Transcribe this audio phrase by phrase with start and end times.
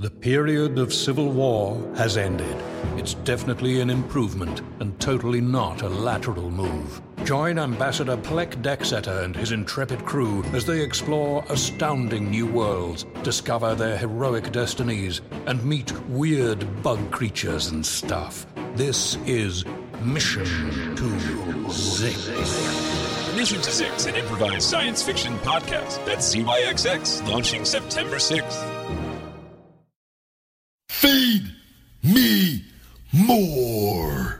[0.00, 2.56] The period of civil war has ended.
[2.96, 7.02] It's definitely an improvement and totally not a lateral move.
[7.24, 13.74] Join Ambassador Pleck Decksetter and his intrepid crew as they explore astounding new worlds, discover
[13.74, 18.46] their heroic destinies, and meet weird bug creatures and stuff.
[18.76, 19.66] This is
[20.00, 20.46] Mission
[20.96, 21.04] to
[21.68, 23.36] Zyxx.
[23.36, 26.02] Mission to Zyxx, an improvised science fiction podcast.
[26.06, 28.79] That's ZYXX, launching September 6th.
[31.00, 31.50] Feed
[32.02, 32.62] me
[33.10, 34.39] more.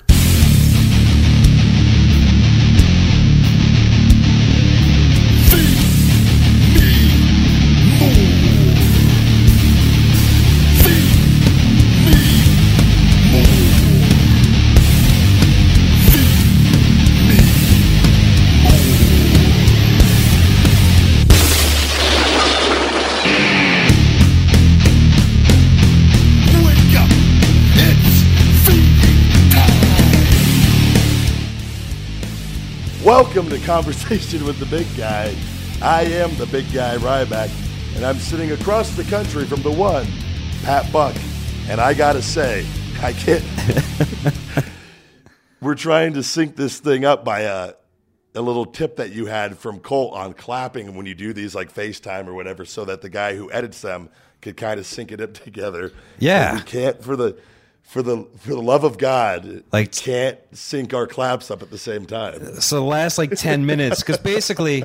[33.11, 35.35] Welcome to Conversation with the Big Guy.
[35.83, 37.51] I am the Big Guy Ryback,
[37.97, 40.07] and I'm sitting across the country from the one,
[40.63, 41.17] Pat Buck.
[41.69, 42.65] And I gotta say,
[43.03, 43.45] I can't.
[45.61, 47.73] We're trying to sync this thing up by a,
[48.37, 51.75] a little tip that you had from Colt on clapping when you do these like
[51.75, 54.09] FaceTime or whatever, so that the guy who edits them
[54.41, 55.91] could kind of sync it up together.
[56.21, 56.53] Yeah.
[56.53, 57.37] But we can't for the.
[57.91, 61.79] For the for the love of God, Like- can't sync our claps up at the
[61.79, 62.61] same time.
[62.61, 64.85] so the last like 10 minutes because basically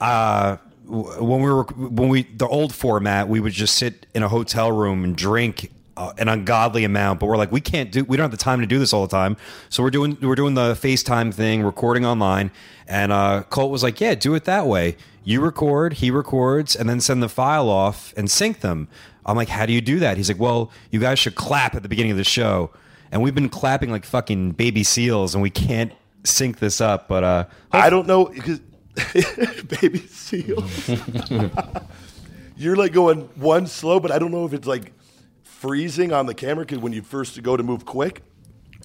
[0.00, 4.28] uh when we were when we the old format we would just sit in a
[4.28, 8.16] hotel room and drink uh, an ungodly amount but we're like we can't do we
[8.16, 9.36] don't have the time to do this all the time.
[9.68, 12.50] So we're doing we're doing the facetime thing recording online.
[12.86, 14.96] And uh colt was like yeah do it that way.
[15.22, 18.88] You record he records and then send the file off and sync them.
[19.26, 20.16] I'm like how do you do that?
[20.16, 22.70] He's like well you guys should clap at the beginning of the show.
[23.12, 25.92] And we've been clapping like fucking baby seals and we can't
[26.24, 28.60] sync this up but uh I don't know because
[29.80, 30.88] baby seals.
[32.56, 34.92] You're like going one slow, but I don't know if it's like
[35.64, 38.20] freezing on the camera because when you first go to move quick.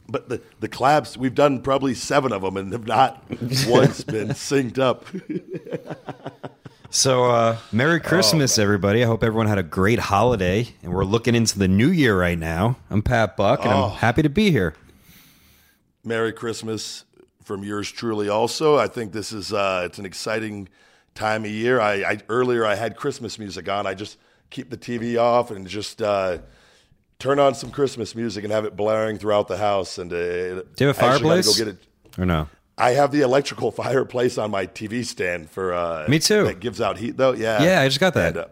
[0.07, 3.21] But the the claps we've done probably seven of them and have not
[3.67, 5.05] once been synced up.
[6.89, 9.03] So, uh, Oh, Merry Christmas, everybody.
[9.03, 10.69] I hope everyone had a great holiday.
[10.81, 12.77] And we're looking into the new year right now.
[12.89, 13.83] I'm Pat Buck, and Oh.
[13.89, 14.73] I'm happy to be here.
[16.05, 17.03] Merry Christmas
[17.43, 18.29] from yours truly.
[18.29, 20.69] Also, I think this is uh, it's an exciting
[21.13, 21.81] time of year.
[21.81, 23.85] I, I earlier I had Christmas music on.
[23.85, 24.17] I just
[24.49, 26.37] keep the TV off and just uh,
[27.19, 29.97] turn on some Christmas music and have it blaring throughout the house.
[29.97, 31.47] And uh, Do you have a fireplace?
[31.57, 31.87] Go get it.
[32.17, 32.47] Or no?
[32.77, 35.73] I have the electrical fireplace on my TV stand for.
[35.73, 36.45] Uh, Me too.
[36.45, 37.33] That gives out heat though.
[37.33, 37.61] Yeah.
[37.61, 38.27] Yeah, I just got that.
[38.29, 38.47] And, uh,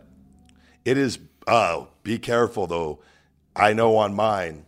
[0.86, 1.18] it is.
[1.48, 3.00] Uh, be careful though.
[3.56, 4.66] I know on mine,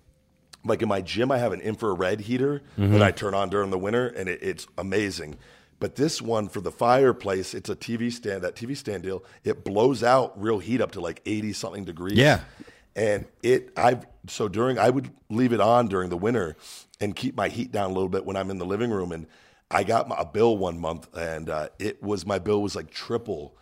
[0.63, 2.93] like in my gym, I have an infrared heater Mm-hmm.
[2.93, 5.37] that I turn on during the winter, and it, it's amazing.
[5.81, 8.41] But this one for the fireplace, it's a TV stand.
[8.43, 12.17] That TV stand deal, it blows out real heat up to like eighty something degrees.
[12.17, 12.39] Yeah.
[12.95, 16.57] And it, I've so during I would leave it on during the winter
[16.99, 19.11] and keep my heat down a little bit when I'm in the living room.
[19.11, 19.27] And
[19.71, 22.89] I got my, a bill one month, and uh, it was my bill was like
[22.89, 23.55] triple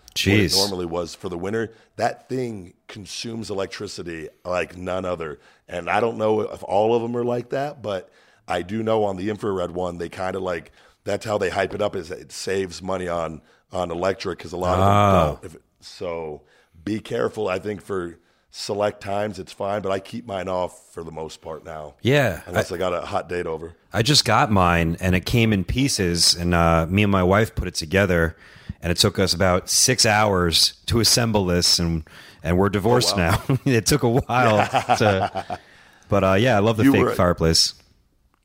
[0.56, 1.74] what it normally was for the winter.
[1.98, 5.40] That thing consumes electricity like none other.
[5.68, 8.10] And I don't know if all of them are like that, but
[8.48, 10.72] I do know on the infrared one, they kind of like
[11.04, 14.58] that's how they hype it up is it saves money on on electric because a
[14.58, 15.46] lot of them don't.
[15.46, 16.44] If it, so
[16.84, 17.48] be careful.
[17.48, 18.18] I think for
[18.58, 21.94] select times it's fine, but I keep mine off for the most part now.
[22.02, 22.42] Yeah.
[22.48, 23.76] unless I, got a hot date over.
[23.94, 27.54] I just got mine, and it came in pieces, and uh, me and my wife
[27.54, 28.36] put it together,
[28.82, 32.04] and it took us about six hours to assemble this, and
[32.44, 33.44] and we're divorced Oh, wow.
[33.50, 33.58] now.
[33.66, 34.68] it took a while
[34.98, 35.60] to,
[36.10, 37.74] but uh, yeah, I love the You fake were- fireplace.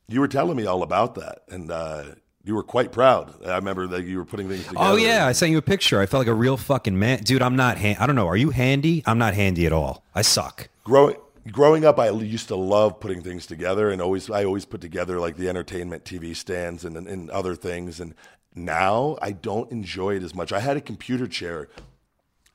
[0.07, 2.03] You were telling me all about that, and uh,
[2.43, 3.33] you were quite proud.
[3.45, 4.85] I remember that you were putting things oh, together.
[4.85, 6.01] Oh yeah, I sent you a picture.
[6.01, 7.41] I felt like a real fucking man, dude.
[7.41, 7.77] I'm not.
[7.77, 8.27] Han- I don't know.
[8.27, 9.03] Are you handy?
[9.05, 10.03] I'm not handy at all.
[10.13, 10.69] I suck.
[10.83, 11.15] growing
[11.51, 15.19] growing up, I used to love putting things together, and always I always put together
[15.19, 17.99] like the entertainment TV stands and and other things.
[17.99, 18.13] And
[18.53, 20.51] now I don't enjoy it as much.
[20.51, 21.69] I had a computer chair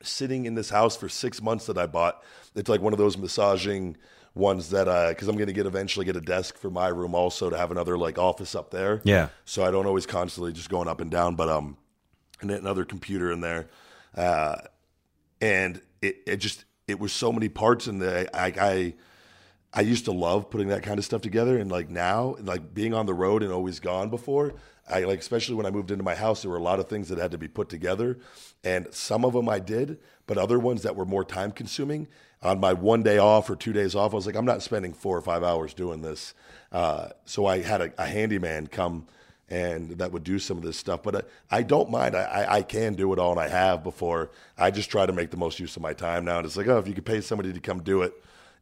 [0.03, 2.23] sitting in this house for six months that I bought.
[2.55, 3.97] It's like one of those massaging
[4.39, 7.51] ones that because I'm going to get eventually get a desk for my room also
[7.51, 9.03] to have another like office up there.
[9.05, 9.29] Yeah.
[9.45, 11.77] So I don't always constantly just going up and down, but um,
[12.41, 13.69] and another computer in there,
[14.17, 14.57] uh,
[15.41, 18.29] and it it just it was so many parts in there.
[18.33, 18.95] I I
[19.73, 22.95] I used to love putting that kind of stuff together, and like now, like being
[22.95, 24.55] on the road and always gone before,
[24.89, 27.09] I like especially when I moved into my house, there were a lot of things
[27.09, 28.19] that had to be put together,
[28.65, 32.09] and some of them I did, but other ones that were more time consuming,
[32.43, 34.93] on my one day off or two days off, I was like, I'm not spending
[34.93, 36.35] four or five hours doing this.
[36.71, 39.07] Uh, so I had a, a handyman come
[39.51, 41.03] and that would do some of this stuff.
[41.03, 42.15] But uh, I don't mind.
[42.15, 44.31] I, I, I can do it all, and I have before.
[44.57, 46.39] I just try to make the most use of my time now.
[46.39, 48.13] And it's like, oh, if you could pay somebody to come do it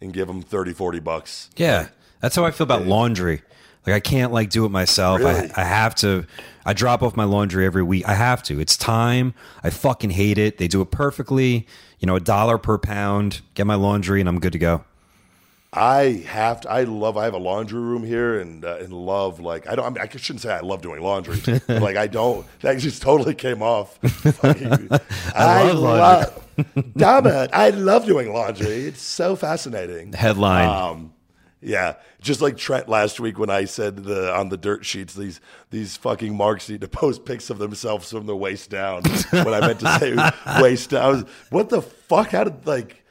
[0.00, 1.50] and give them 30, 40 bucks.
[1.56, 1.88] Yeah,
[2.20, 3.42] that's how I feel about laundry.
[3.86, 5.20] Like I can't like do it myself.
[5.20, 5.50] Really?
[5.52, 6.26] I, I have to.
[6.64, 8.08] I drop off my laundry every week.
[8.08, 8.58] I have to.
[8.60, 9.34] It's time.
[9.62, 10.58] I fucking hate it.
[10.58, 11.66] They do it perfectly.
[12.00, 13.42] You know, a dollar per pound.
[13.54, 14.84] Get my laundry, and I'm good to go.
[15.72, 16.70] I have to.
[16.70, 17.16] I love.
[17.16, 19.84] I have a laundry room here, and uh, and love like I don't.
[19.84, 21.60] I, mean, I shouldn't say I love doing laundry.
[21.68, 22.46] like I don't.
[22.62, 23.98] That just totally came off.
[24.02, 24.88] Fucking-
[25.34, 25.82] I, love
[26.56, 26.94] love.
[26.96, 27.50] Damn it!
[27.52, 28.86] I love doing laundry.
[28.86, 30.14] It's so fascinating.
[30.14, 30.68] Headline.
[30.68, 31.12] Um,
[31.60, 35.40] yeah, just like Trent last week when I said the on the dirt sheets these
[35.70, 39.02] these fucking marks need to post pics of themselves from the waist down.
[39.30, 40.16] when I meant to say
[40.62, 42.30] waist down, what the fuck?
[42.30, 43.04] How did like?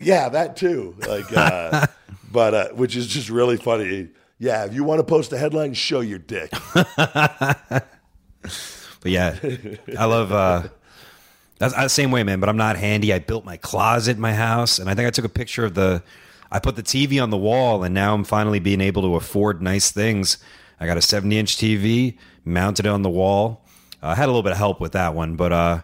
[0.00, 0.94] Yeah, that too.
[1.06, 1.86] Like, uh,
[2.32, 4.10] but uh, which is just really funny.
[4.38, 6.52] Yeah, if you want to post a headline, show your dick.
[9.00, 9.36] But yeah,
[9.98, 10.32] I love.
[10.32, 10.68] uh
[11.58, 12.38] that's the same way, man.
[12.40, 13.12] But I'm not handy.
[13.12, 15.74] I built my closet in my house, and I think I took a picture of
[15.74, 16.02] the.
[16.50, 19.60] I put the TV on the wall, and now I'm finally being able to afford
[19.60, 20.38] nice things.
[20.80, 23.64] I got a 70 inch TV mounted on the wall.
[24.02, 25.80] I had a little bit of help with that one, but uh,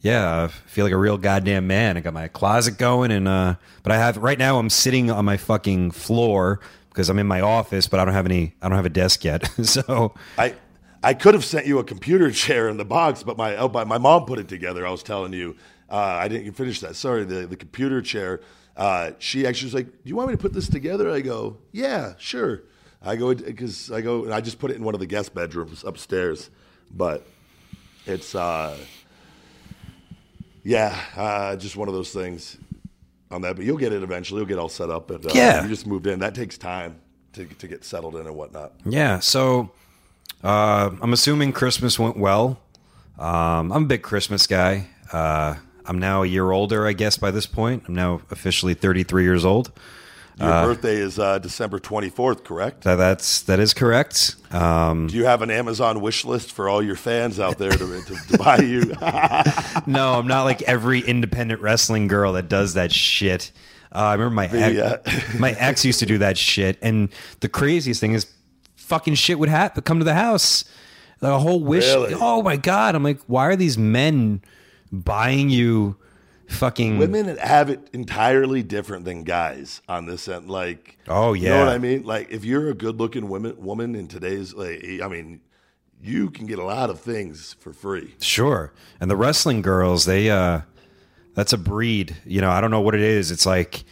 [0.00, 1.96] yeah, I feel like a real goddamn man.
[1.96, 4.58] I got my closet going, and uh, but I have right now.
[4.58, 6.60] I'm sitting on my fucking floor
[6.90, 8.54] because I'm in my office, but I don't have any.
[8.62, 10.54] I don't have a desk yet, so I
[11.02, 13.84] I could have sent you a computer chair in the box, but my oh, my,
[13.84, 14.86] my mom put it together.
[14.86, 15.56] I was telling you,
[15.90, 16.94] uh, I didn't finish that.
[16.94, 18.40] Sorry, the the computer chair.
[18.76, 21.56] Uh, she actually was like, "Do you want me to put this together?" I go,
[21.72, 22.62] "Yeah, sure."
[23.02, 25.34] I go because I go and I just put it in one of the guest
[25.34, 26.50] bedrooms upstairs,
[26.90, 27.26] but
[28.04, 28.76] it's uh,
[30.64, 32.56] yeah, uh, just one of those things
[33.30, 33.56] on that.
[33.56, 34.40] But you'll get it eventually.
[34.40, 35.10] You'll get all set up.
[35.10, 35.62] And, uh, Yeah.
[35.62, 36.18] you just moved in.
[36.18, 36.96] That takes time
[37.34, 38.72] to to get settled in and whatnot.
[38.84, 39.70] Yeah, so
[40.42, 42.58] uh, I'm assuming Christmas went well.
[43.18, 44.88] Um, I'm a big Christmas guy.
[45.12, 45.56] Uh,
[45.86, 47.84] I'm now a year older, I guess, by this point.
[47.88, 49.72] I'm now officially 33 years old.
[50.38, 52.84] Your birthday is uh, December 24th, correct?
[52.84, 54.36] That, that's that is correct.
[54.50, 58.02] Um, Do you have an Amazon wish list for all your fans out there to,
[58.02, 58.80] to, to buy you?
[59.86, 63.50] no, I'm not like every independent wrestling girl that does that shit.
[63.94, 67.08] Uh, I remember my ex, uh, my ex used to do that shit, and
[67.40, 68.26] the craziest thing is,
[68.74, 70.66] fucking shit would happen come to the house.
[71.20, 71.86] The whole wish.
[71.86, 72.12] Really?
[72.14, 72.94] Oh my god!
[72.94, 74.42] I'm like, why are these men
[75.04, 75.96] buying you
[76.48, 76.98] fucking?
[76.98, 80.50] Women have it entirely different than guys on this end.
[80.50, 82.04] Like, Oh, you know what I mean?
[82.04, 85.40] Like, if you're a good-looking woman, woman in today's, like, I mean,
[86.02, 88.14] you can get a lot of things for free.
[88.20, 88.72] Sure.
[89.00, 90.60] And the wrestling girls, they uh
[91.34, 92.16] that's a breed.
[92.24, 93.30] You know, I don't know what it is.
[93.30, 93.84] It's like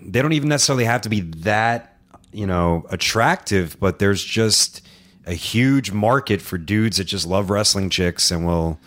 [0.00, 1.96] they don't even necessarily have to be that,
[2.32, 4.86] you know, attractive, but there's just
[5.26, 8.78] a huge market for dudes that just love wrestling chicks and will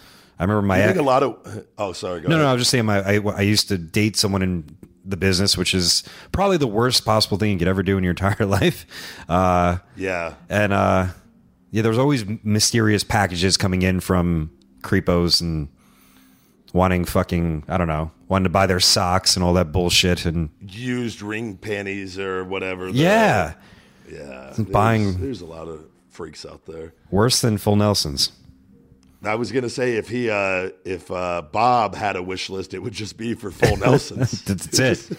[0.42, 1.66] I remember my I ex, think a lot of.
[1.78, 2.22] Oh, sorry.
[2.22, 2.46] Go no, ahead.
[2.46, 5.56] no, I was just saying my I, I used to date someone in the business,
[5.56, 8.88] which is probably the worst possible thing you could ever do in your entire life.
[9.30, 10.34] Uh, Yeah.
[10.50, 11.08] and uh,
[11.70, 14.50] yeah, there was always mysterious packages coming in from
[14.82, 15.70] creepos and
[16.74, 20.50] wanting fucking I don't know, wanting to buy their socks and all that bullshit and
[20.62, 22.90] Used ring panties or whatever.
[22.90, 23.54] yeah,
[24.12, 24.54] Yeah.
[24.72, 26.94] buying- There's, there's a lot of freaks out there.
[27.12, 28.32] worse than full Nelsons.
[29.24, 32.80] I was gonna say if he uh if uh Bob had a wish list, it
[32.80, 34.42] would just be for full Nelsons.
[34.46, 35.18] That's it.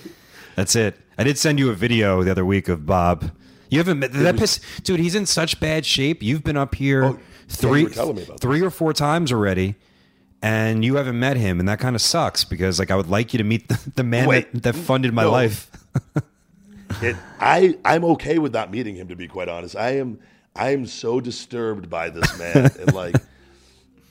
[0.56, 0.96] That's it.
[1.18, 3.30] I did send you a video the other week of Bob.
[3.70, 5.00] You haven't met that piss, dude.
[5.00, 6.22] He's in such bad shape.
[6.22, 7.18] You've been up here Oh,
[7.48, 9.76] three, telling me about three or four times already,
[10.42, 13.32] and you haven't met him, and that kind of sucks because like I would like
[13.32, 15.30] you to meet the, the man Wait, that, that funded my no.
[15.30, 15.70] life.
[17.02, 19.76] it, I I'm okay with not meeting him to be quite honest.
[19.76, 20.18] I am
[20.54, 23.16] I am so disturbed by this man and like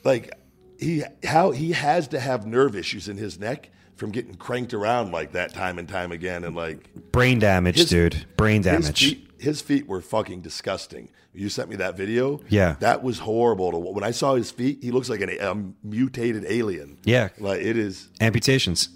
[0.04, 0.32] like
[0.78, 5.12] he how he has to have nerve issues in his neck from getting cranked around
[5.12, 8.26] like that time and time again and like Brain damage, His- dude.
[8.36, 9.00] Brain his damage.
[9.00, 11.08] feet, his feet were fucking disgusting.
[11.34, 12.40] You sent me that video.
[12.48, 12.76] Yeah.
[12.80, 13.70] that was horrible.
[13.72, 15.54] To, when I saw his feet, he looks like an, a
[15.86, 16.98] mutated alien.
[17.04, 17.28] Yeah.
[17.38, 18.08] like it is.
[18.20, 18.88] amputations.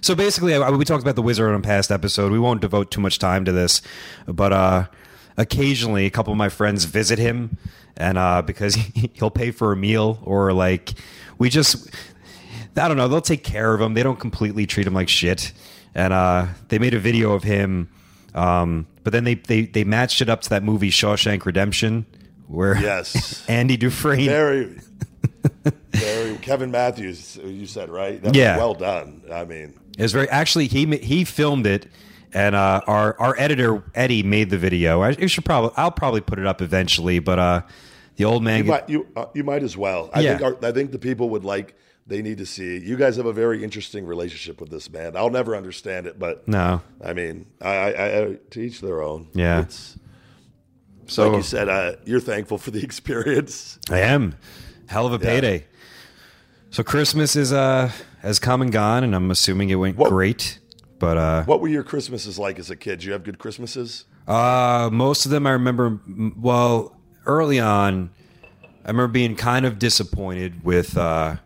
[0.00, 2.32] So basically, I- we talked about the wizard on a past episode.
[2.32, 3.82] We won't devote too much time to this,
[4.26, 4.86] but uh,
[5.36, 7.58] occasionally, a couple of my friends visit him,
[7.96, 10.94] and uh, because he, he'll pay for a meal or like
[11.38, 11.90] we just,
[12.76, 13.94] I don't know, they'll take care of him.
[13.94, 15.52] They don't completely treat him like shit,
[15.94, 17.88] and uh, they made a video of him.
[18.34, 22.04] Um, but then they, they they matched it up to that movie Shawshank Redemption,
[22.48, 23.44] where Yes.
[23.48, 24.78] Andy Dufresne Very,
[25.92, 26.36] very.
[26.38, 28.20] Kevin Matthews, you said right?
[28.22, 28.56] That was Yeah.
[28.58, 29.22] well done.
[29.32, 31.86] I mean, It was very actually he he filmed it,
[32.36, 35.00] and uh, our our editor Eddie made the video.
[35.02, 37.62] I, you should probably I'll probably put it up eventually, but uh,
[38.16, 38.58] the old man.
[38.58, 40.10] You might, you, uh, you might as well.
[40.12, 40.38] I Yeah.
[40.38, 41.74] think our, I think the people would like.
[42.08, 42.78] They need to see.
[42.78, 45.16] You guys have a very interesting relationship with this man.
[45.16, 49.26] I'll never understand it, but no, I mean, I, I, I to each their own.
[49.34, 49.62] Yeah.
[49.62, 49.98] It's,
[51.06, 53.80] so like you said, uh, you're thankful for the experience.
[53.90, 54.36] I am
[54.86, 55.66] hell of a payday.
[56.70, 57.90] So Christmas is uh
[58.22, 60.58] has come and gone, and I'm assuming it went What- great.
[60.98, 63.00] But uh, What were your Christmases like as a kid?
[63.00, 64.04] Did you have good Christmases?
[64.26, 66.00] Uh, most of them I remember.
[66.36, 68.10] Well, early on,
[68.84, 70.96] I remember being kind of disappointed with.
[70.96, 71.36] Uh,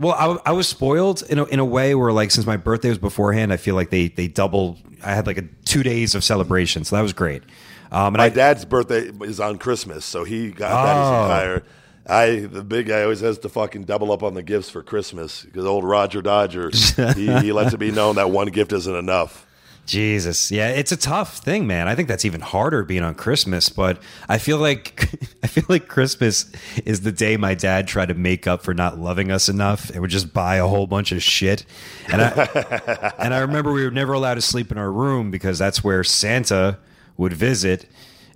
[0.00, 2.88] well, I, I was spoiled in a, in a way where, like, since my birthday
[2.88, 4.78] was beforehand, I feel like they they doubled.
[5.04, 7.42] I had like a two days of celebration, so that was great.
[7.90, 11.22] Um, and My I, dad's birthday is on Christmas, so he got that his Oh.
[11.24, 11.62] entire.
[12.08, 15.44] I the big guy always has to fucking double up on the gifts for Christmas
[15.44, 16.70] because old Roger Dodger
[17.14, 19.46] he, he lets it be known that one gift isn't enough.
[19.88, 21.88] Jesus, yeah, it's a tough thing, man.
[21.88, 23.70] I think that's even harder being on Christmas.
[23.70, 25.10] But I feel like
[25.42, 26.52] I feel like Christmas
[26.84, 30.00] is the day my dad tried to make up for not loving us enough, and
[30.02, 31.64] would just buy a whole bunch of shit.
[32.12, 35.58] And I and I remember we were never allowed to sleep in our room because
[35.58, 36.78] that's where Santa
[37.16, 37.86] would visit.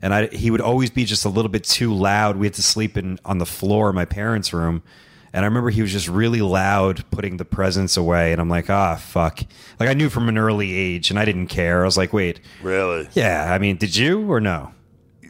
[0.02, 2.36] And I, he would always be just a little bit too loud.
[2.36, 4.82] We had to sleep in on the floor in my parents' room.
[5.32, 8.32] And I remember he was just really loud putting the presents away.
[8.32, 9.40] And I'm like, ah, fuck.
[9.80, 11.82] Like I knew from an early age and I didn't care.
[11.82, 13.08] I was like, wait, Really?
[13.12, 14.72] yeah, I mean, did you or no?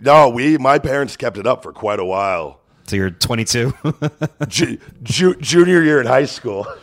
[0.00, 2.61] No, we my parents kept it up for quite a while.
[2.88, 3.73] So you're 22?
[4.49, 6.67] Ju- ju- junior year in high school.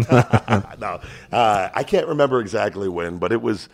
[0.10, 1.00] no,
[1.32, 3.68] uh, I can't remember exactly when, but it was.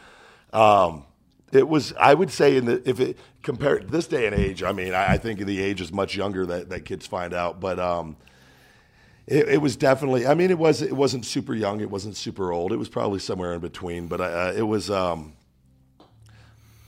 [0.53, 1.05] Um,
[1.53, 1.93] it was.
[1.99, 4.63] I would say in the if it compared this day and age.
[4.63, 7.61] I mean, I, I think the age is much younger that, that kids find out,
[7.61, 8.17] but um,
[9.27, 10.27] it, it was definitely.
[10.27, 10.83] I mean, it was.
[10.83, 11.81] It wasn't super young.
[11.81, 12.73] It wasn't super old.
[12.73, 14.09] It was probably somewhere in between.
[14.09, 14.91] But uh, it was.
[14.91, 15.36] Um,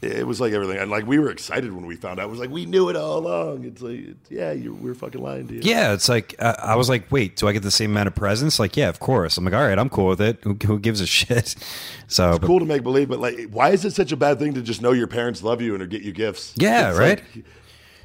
[0.00, 2.26] it was like everything, and like we were excited when we found out.
[2.26, 3.64] It was like we knew it all along.
[3.64, 5.60] It's like, it's, yeah, you, we're fucking lying to you.
[5.64, 8.14] yeah, it's like, uh, I was like, wait, do I get the same amount of
[8.14, 8.60] presents?
[8.60, 9.36] Like, yeah, of course.
[9.36, 10.38] I'm like, all right, I'm cool with it.
[10.44, 11.56] Who, who gives a shit?
[12.10, 14.54] So, but- cool to make believe, but like, why is it such a bad thing
[14.54, 16.54] to just know your parents love you and to get you gifts?
[16.56, 17.18] Yeah, It's right?
[17.18, 17.44] like, you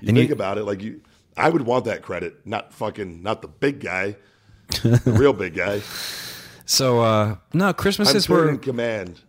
[0.07, 0.99] And think you- about it, like you,
[1.37, 4.17] I would want that credit, not fucking, not the big guy,
[4.81, 5.81] the real big guy.
[6.65, 8.49] so, uh, no, Christmases were.
[8.49, 9.21] in command.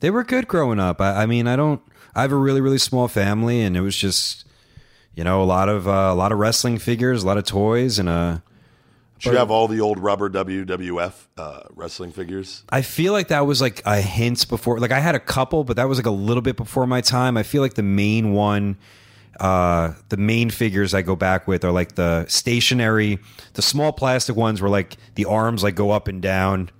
[0.00, 1.00] they were good growing up.
[1.00, 1.82] I, I mean, I don't.
[2.14, 4.44] I have a really really small family, and it was just,
[5.14, 7.98] you know, a lot of uh, a lot of wrestling figures, a lot of toys,
[7.98, 8.38] and uh,
[9.18, 12.64] Do you have all the old rubber WWF uh, wrestling figures?
[12.70, 14.78] I feel like that was like a hint before.
[14.80, 17.36] Like I had a couple, but that was like a little bit before my time.
[17.36, 18.76] I feel like the main one,
[19.40, 23.18] uh, the main figures I go back with are like the stationary,
[23.54, 26.70] the small plastic ones where like the arms like go up and down.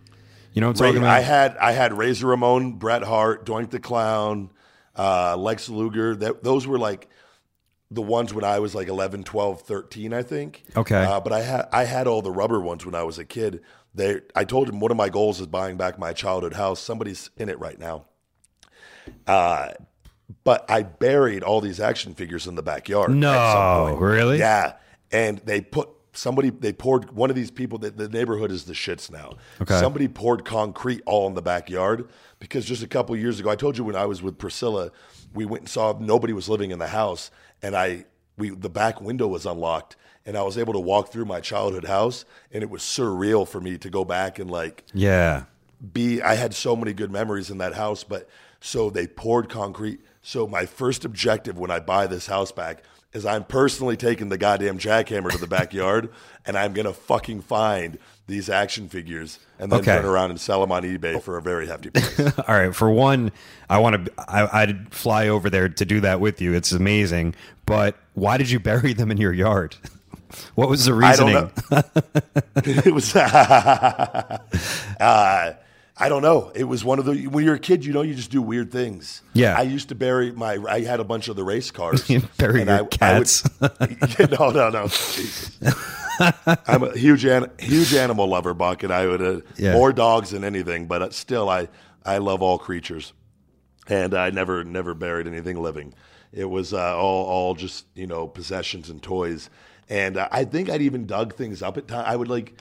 [0.52, 1.16] You know what I'm Ray, talking about?
[1.16, 4.50] I had I had Razor Ramon, Bret Hart, Doink the Clown,
[4.96, 6.14] uh, Lex Luger.
[6.16, 7.08] That those were like
[7.90, 10.64] the ones when I was like 11, 12, 13, I think.
[10.76, 11.04] Okay.
[11.04, 13.60] Uh, but I had I had all the rubber ones when I was a kid.
[13.94, 16.80] They I told him one of my goals is buying back my childhood house.
[16.80, 18.06] Somebody's in it right now.
[19.26, 19.72] Uh,
[20.44, 23.10] but I buried all these action figures in the backyard.
[23.10, 24.38] at some No, really?
[24.38, 24.74] Yeah,
[25.10, 26.50] and they put somebody.
[26.50, 27.78] They poured one of these people.
[27.78, 29.34] The, the neighborhood is the shits now.
[29.60, 29.78] Okay.
[29.78, 33.78] Somebody poured concrete all in the backyard because just a couple years ago, I told
[33.78, 34.90] you when I was with Priscilla,
[35.34, 37.30] we went and saw nobody was living in the house,
[37.62, 38.04] and I
[38.36, 41.84] we the back window was unlocked, and I was able to walk through my childhood
[41.84, 45.44] house, and it was surreal for me to go back and like yeah.
[45.92, 48.28] be I had so many good memories in that house, but
[48.60, 50.00] so they poured concrete.
[50.22, 54.38] So my first objective when I buy this house back is I'm personally taking the
[54.38, 56.10] goddamn jackhammer to the backyard
[56.46, 59.96] and I'm gonna fucking find these action figures and then Okay.
[59.96, 62.38] turn around and sell them on eBay for a very hefty price.
[62.48, 62.74] All right.
[62.74, 63.32] For one,
[63.68, 64.12] I want to.
[64.18, 66.54] I, I'd fly over there to do that with you.
[66.54, 67.34] It's amazing.
[67.66, 69.76] But why did you bury them in your yard?
[70.54, 71.52] What was the I don't reasoning?
[71.70, 71.82] know.
[72.86, 73.14] it was.
[73.14, 74.38] uh,
[76.04, 76.50] I don't know.
[76.54, 78.72] It was one of the when you're a kid, you know, you just do weird
[78.72, 79.22] things.
[79.34, 79.56] Yeah.
[79.56, 80.58] I used to bury my.
[80.68, 82.06] I had a bunch of the race cars.
[82.38, 83.44] Bury and your I- I would- cats.
[83.60, 84.88] no, no, no.
[86.66, 89.72] I'm a huge, an, huge animal lover, Buck, and I would uh, Yeah.
[89.74, 90.86] more dogs than anything.
[90.86, 91.68] But uh, still, I
[92.04, 93.12] I love all creatures,
[93.88, 95.94] and I never never buried anything living.
[96.32, 99.50] It was uh, all all just you know possessions and toys.
[99.88, 102.04] And uh, I think I'd even dug things up at times.
[102.06, 102.54] I would like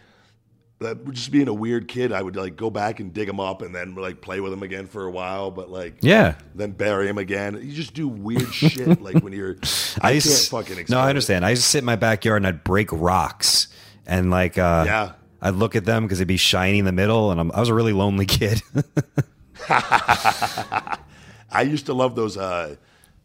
[0.82, 2.12] uh, just being a weird kid.
[2.12, 4.64] I would like go back and dig them up and then like play with them
[4.64, 5.52] again for a while.
[5.52, 6.36] But like Yeah.
[6.56, 7.60] then bury them again.
[7.62, 9.58] You just do weird shit like when you're.
[10.02, 10.80] I, used- can't fucking.
[10.80, 11.10] Explain No, I it.
[11.10, 11.46] understand.
[11.46, 13.68] I used to sit in my backyard and I'd break rocks
[14.06, 15.12] and like uh Yeah.
[15.44, 17.70] I'd look at them because they'd be shiny in the middle, and I'm, I was
[17.70, 18.62] a really lonely kid.
[19.70, 20.98] I
[21.64, 22.38] used to love those.
[22.38, 22.76] Uh,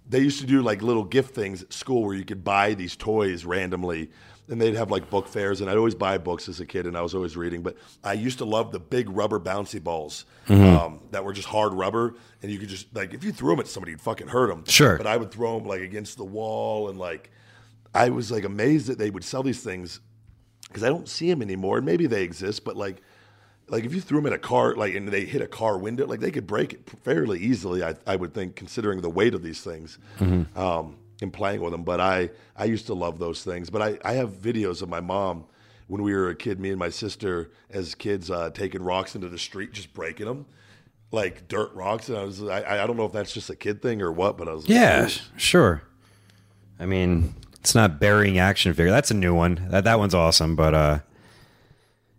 [0.09, 2.97] they used to do like little gift things at school where you could buy these
[2.97, 4.11] toys randomly,
[4.49, 5.61] and they'd have like book fairs.
[5.61, 7.63] And I'd always buy books as a kid, and I was always reading.
[7.63, 11.73] But I used to love the big rubber bouncy balls um, that were just hard
[11.73, 14.49] rubber, and you could just like if you threw them at somebody, you'd fucking hurt
[14.49, 14.65] them.
[14.67, 14.97] Sure.
[14.97, 17.31] But I would throw them like against the wall, and like
[17.95, 20.01] I was like amazed that they would sell these things
[20.69, 21.79] because I don't see them anymore.
[21.79, 23.01] And maybe they exist, but like,
[23.69, 26.07] like if you threw them at a car, like and they hit a car window,
[26.07, 27.83] like they could break it fairly easily.
[27.83, 29.99] I, I would think, considering the weight of these things,
[30.55, 31.83] um, and playing with them.
[31.83, 33.71] But I, I used to love those things.
[33.71, 35.45] But I, I have videos of my mom
[35.87, 39.29] when we were a kid, me and my sister as kids, uh, taking rocks into
[39.29, 40.47] the street, just breaking them.
[41.13, 43.81] Like dirt rocks, and I was, I, I don't know if that's just a kid
[43.81, 45.83] thing or what, but I was, yeah, like, sure.
[46.81, 48.91] I mean, it's not burying action figure.
[48.91, 49.67] That's a new one.
[49.71, 50.57] That that one's awesome.
[50.57, 50.99] But uh,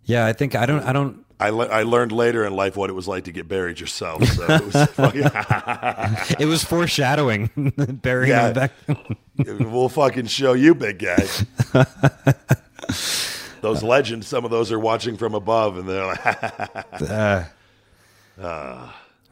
[0.04, 0.82] yeah, I think I don't.
[0.82, 1.24] I don't.
[1.40, 4.24] I, le- I learned later in life what it was like to get buried yourself.
[4.24, 7.50] So it was fucking, It was foreshadowing
[8.02, 8.52] burying Yeah.
[8.52, 8.72] back.
[9.46, 11.24] we'll fucking show you, big guy.
[13.60, 17.46] those legends, some of those are watching from above, and they're like,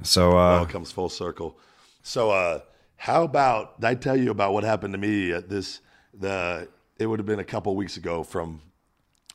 [0.02, 1.58] So it uh, all comes full circle.
[2.02, 2.60] So, uh,
[2.96, 5.80] how about I tell you about what happened to me at this?
[6.18, 8.62] The it would have been a couple weeks ago from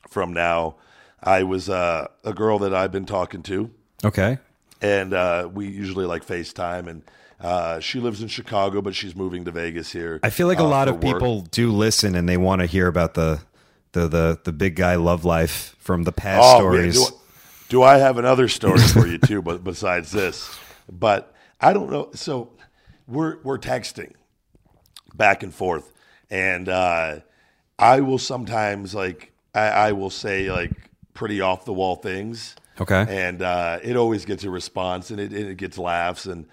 [0.09, 0.75] from now.
[1.23, 3.71] I was uh, a girl that I've been talking to.
[4.03, 4.39] okay,
[4.81, 6.87] and uh, we usually like FaceTime.
[6.87, 7.03] And
[7.39, 10.19] uh, she lives in Chicago, but she's moving to Vegas here.
[10.23, 11.03] I feel like a uh, lot of work.
[11.15, 13.41] people do listen and they want to hear about the
[13.93, 16.99] the the the big guy love life from the past Oh, stories.
[16.99, 17.15] man, do,
[17.69, 19.41] do I have another story for you too?
[19.49, 20.57] But besides this,
[20.91, 22.09] but I don't know.
[22.13, 22.51] So
[23.07, 24.13] we're we're texting
[25.13, 25.91] back and forth,
[26.29, 27.19] and uh,
[27.77, 30.71] I will sometimes like I, I will say like
[31.13, 32.55] pretty off the wall things.
[32.79, 33.05] Okay.
[33.07, 36.47] and uh, it always gets a response, and it, and it gets laughs, and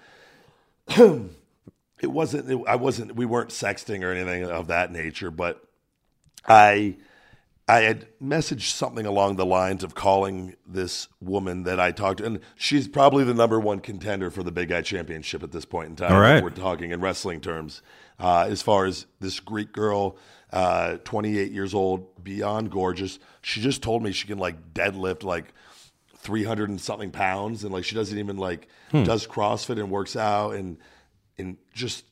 [0.87, 2.51] it wasn't.
[2.51, 3.15] It, I wasn't.
[3.15, 5.63] We weren't sexting or anything of that nature, but
[6.47, 6.97] I
[7.69, 12.25] I had messaged something along the lines of calling this woman that I talked to,
[12.25, 15.89] and she's probably the number one contender for the Big Guy Championship at this point
[15.89, 16.11] in time.
[16.11, 16.43] All right.
[16.43, 17.83] We're talking in wrestling terms.
[18.19, 20.17] Uh, as far as this Greek girl,
[20.51, 23.19] uh, 28 years old, beyond gorgeous.
[23.41, 25.53] She just told me she can like deadlift like
[26.17, 30.51] 300 and something pounds, and like she doesn't even like does CrossFit and works out
[30.51, 30.77] and
[31.37, 32.05] and just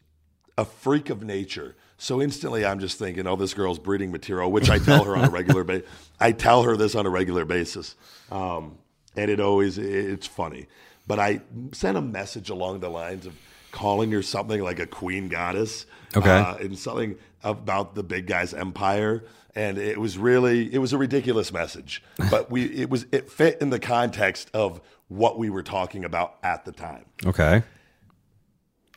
[0.57, 1.75] a freak of nature.
[1.97, 5.25] So instantly, I'm just thinking, oh, this girl's breeding material, which I tell her on
[5.25, 5.89] a regular basis.
[6.19, 7.95] I tell her this on a regular basis,
[8.31, 8.77] um,
[9.15, 10.67] and it always it's funny.
[11.07, 13.33] But I sent a message along the lines of
[13.71, 16.29] calling her something like a queen goddess, Okay.
[16.29, 19.23] uh, and something about the big guy's empire.
[19.55, 23.59] And it was really it was a ridiculous message, but we it was it fit
[23.61, 27.05] in the context of what we were talking about at the time.
[27.25, 27.63] okay.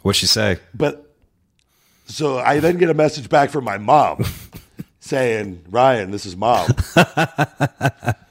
[0.03, 0.59] What'd she say?
[0.75, 1.15] But
[2.07, 4.25] so I then get a message back from my mom
[5.01, 6.69] saying, Ryan, this is mom.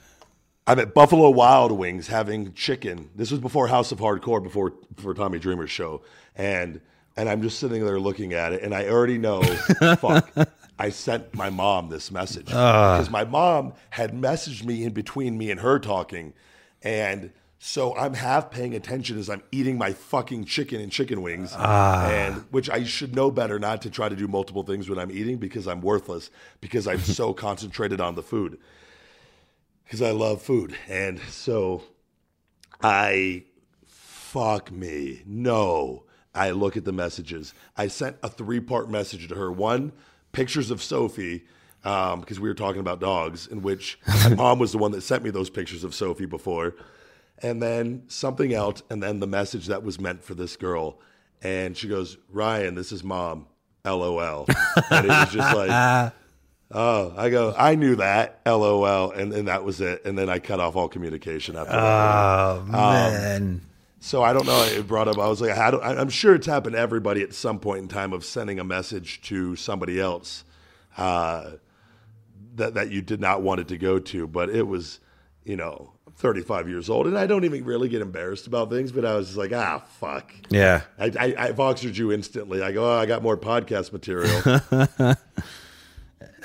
[0.69, 3.09] I'm at Buffalo Wild Wings having chicken.
[3.15, 6.03] This was before House of Hardcore, before before Tommy Dreamer's show.
[6.35, 6.79] And
[7.17, 9.41] and I'm just sitting there looking at it, and I already know,
[9.97, 10.29] fuck.
[10.77, 12.97] I sent my mom this message ah.
[12.97, 16.33] because my mom had messaged me in between me and her talking,
[16.83, 21.51] and so I'm half paying attention as I'm eating my fucking chicken and chicken wings,
[21.55, 22.07] ah.
[22.11, 25.09] and which I should know better not to try to do multiple things when I'm
[25.09, 26.29] eating because I'm worthless
[26.61, 28.59] because I'm so concentrated on the food
[29.89, 31.81] because I love food, and so
[32.79, 33.45] I
[33.87, 35.23] fuck me.
[35.25, 36.03] No.
[36.35, 37.55] I look at the messages.
[37.75, 39.51] I sent a three part message to her.
[39.51, 39.91] One,
[40.31, 41.43] pictures of Sophie,
[41.83, 45.01] um, because we were talking about dogs, in which my mom was the one that
[45.01, 46.75] sent me those pictures of Sophie before.
[47.41, 50.99] And then something else, and then the message that was meant for this girl.
[51.41, 53.47] And she goes, Ryan, this is mom.
[53.83, 54.45] LOL.
[54.91, 56.13] And it was just like,
[56.71, 58.41] oh, I go, I knew that.
[58.45, 59.11] LOL.
[59.11, 60.05] And, and that was it.
[60.05, 61.79] And then I cut off all communication after that.
[61.79, 63.61] Oh man.
[63.99, 64.63] So I don't know.
[64.63, 65.17] It brought up.
[65.17, 67.87] I was like, I don't, I'm sure it's happened to everybody at some point in
[67.87, 70.43] time of sending a message to somebody else
[70.97, 71.51] uh,
[72.55, 74.25] that that you did not want it to go to.
[74.25, 74.99] But it was,
[75.43, 78.91] you know, 35 years old, and I don't even really get embarrassed about things.
[78.91, 80.31] But I was just like, ah, fuck.
[80.49, 80.81] yeah.
[80.97, 82.61] I, I, I voxered you instantly.
[82.61, 84.41] I go, oh, I got more podcast material.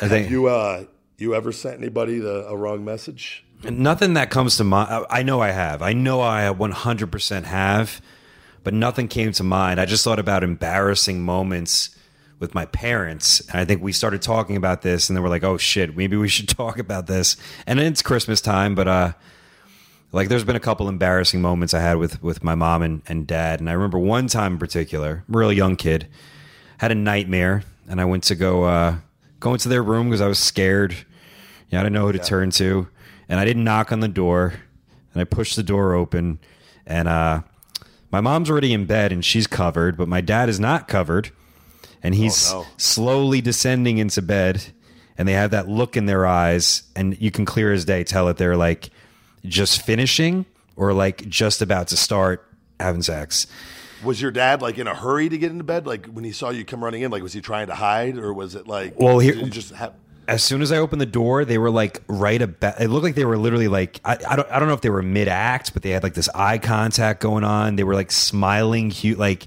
[0.04, 0.84] I think you uh,
[1.18, 3.44] you ever sent anybody the, a wrong message?
[3.62, 5.06] Nothing that comes to mind.
[5.08, 5.80] I know I have.
[5.80, 8.02] I know I 100% have,
[8.62, 9.80] but nothing came to mind.
[9.80, 11.96] I just thought about embarrassing moments
[12.40, 15.44] with my parents, and I think we started talking about this, and then we're like,
[15.44, 17.36] "Oh shit, maybe we should talk about this."
[17.66, 19.12] And it's Christmas time, but uh,
[20.12, 23.26] like there's been a couple embarrassing moments I had with with my mom and, and
[23.26, 26.08] dad, and I remember one time in particular, I'm a real young kid,
[26.78, 28.96] had a nightmare, and I went to go uh,
[29.44, 30.96] go into their room because I was scared.
[31.70, 32.88] Yeah, I didn't know who to turn to,
[33.28, 34.54] and I didn't knock on the door,
[35.12, 36.38] and I pushed the door open,
[36.86, 37.42] and uh,
[38.10, 41.30] my mom's already in bed and she's covered, but my dad is not covered,
[42.02, 42.66] and he's Oh, no.
[42.76, 44.62] slowly descending into bed,
[45.18, 48.26] and they have that look in their eyes, and you can clear as day tell
[48.26, 48.90] that they're like
[49.44, 52.48] just finishing or like just about to start
[52.80, 53.46] having sex.
[54.04, 55.86] Was your dad like in a hurry to get into bed?
[55.86, 58.32] Like when he saw you come running in, like was he trying to hide, or
[58.32, 58.98] was it like?
[58.98, 59.94] Well, here- just have.
[60.28, 62.80] as soon as I opened the door, they were like right about.
[62.80, 64.90] It looked like they were literally like I, I don't I don't know if they
[64.90, 67.76] were mid act, but they had like this eye contact going on.
[67.76, 69.18] They were like smiling, cute.
[69.18, 69.46] Like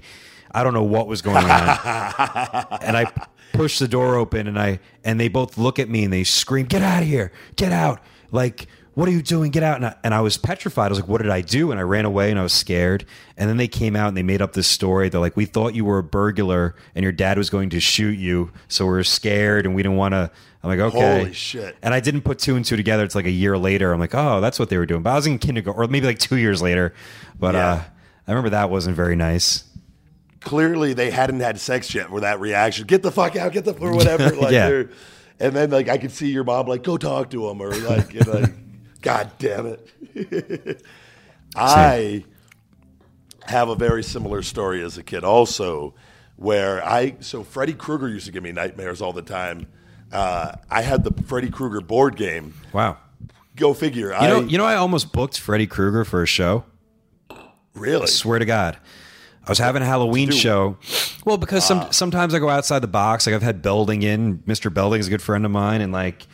[0.51, 1.43] I don't know what was going on.
[2.81, 3.11] and I
[3.53, 6.65] push the door open, and I and they both look at me and they scream,
[6.65, 7.31] "Get out of here!
[7.55, 8.67] Get out!" Like.
[8.97, 9.51] What are you doing?
[9.51, 9.75] Get out!
[9.75, 10.87] And I, and I was petrified.
[10.87, 13.05] I was like, "What did I do?" And I ran away, and I was scared.
[13.37, 15.07] And then they came out and they made up this story.
[15.09, 18.17] They're like, "We thought you were a burglar, and your dad was going to shoot
[18.17, 20.31] you, so we were scared, and we didn't want to."
[20.63, 21.19] I'm like, okay.
[21.19, 21.77] Holy shit.
[21.83, 23.03] And I didn't put two and two together.
[23.03, 23.93] It's like a year later.
[23.93, 25.03] I'm like, oh, that's what they were doing.
[25.03, 26.95] But I was in kindergarten, or maybe like two years later.
[27.39, 27.67] But Yeah.
[27.73, 27.83] uh,
[28.27, 29.63] I remember that wasn't very nice.
[30.41, 32.87] clearly they hadn't had sex yet with that reaction.
[32.87, 34.35] Get the fuck out, get the fuck or whatever.
[34.41, 34.83] Like Yeah.
[35.39, 38.13] and then like I could see your mom like go talk to him or like
[38.15, 38.53] and, like
[39.01, 39.77] God damn
[40.15, 40.83] it.
[41.55, 42.23] I
[43.45, 45.93] have a very similar story as a kid also
[46.35, 49.67] where I so Freddy Krueger used to give me nightmares all the time.
[50.11, 52.53] Uh, I had the Freddy Krueger board game.
[52.71, 52.97] Wow.
[53.55, 54.13] Go figure.
[54.21, 56.63] You know, I you know, I almost booked Freddy Krueger for a show.
[57.73, 58.77] really I Swear to God.
[59.45, 60.77] I was having a Halloween show.
[61.25, 63.25] Well, because some sometimes I go outside the box.
[63.25, 64.39] Like I've had Belding in.
[64.39, 64.73] Mr.
[64.73, 66.27] Belding is a good friend of mine, and like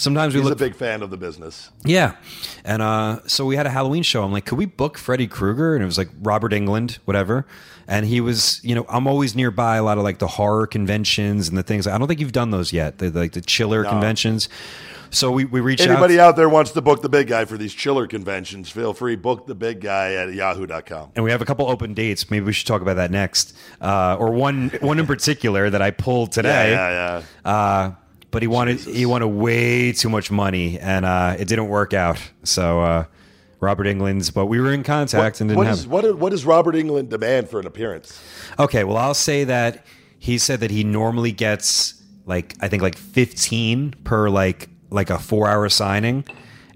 [0.00, 1.70] sometimes we he's look a big fan of the business.
[1.84, 2.16] Yeah.
[2.64, 4.24] And uh, so we had a Halloween show.
[4.24, 5.74] I'm like, could we book Freddy Krueger?
[5.74, 7.46] And it was like Robert Englund, whatever.
[7.86, 11.48] And he was, you know, I'm always nearby a lot of like the horror conventions
[11.48, 11.86] and the things.
[11.86, 14.48] I don't think you've done those yet, the, like the chiller conventions.
[15.10, 15.90] So we, we reached out.
[15.90, 16.28] Anybody out.
[16.28, 19.16] out there wants to book the big guy for these chiller conventions, feel free.
[19.16, 21.10] Book the big guy at yahoo.com.
[21.16, 22.30] and we have a couple open dates.
[22.30, 23.56] Maybe we should talk about that next.
[23.80, 26.70] Uh, or one one in particular that I pulled today.
[26.70, 27.50] Yeah, yeah, yeah.
[27.50, 27.94] Uh,
[28.30, 32.18] but he wanted he wanted way too much money, and uh, it didn't work out.
[32.44, 33.04] So uh,
[33.60, 35.76] Robert Englund's, but we were in contact and didn't What have.
[35.76, 38.20] is what, what does Robert Englund demand for an appearance?
[38.58, 39.84] Okay, well, I'll say that
[40.18, 41.94] he said that he normally gets
[42.26, 46.24] like I think like 15 per like like a 4-hour signing.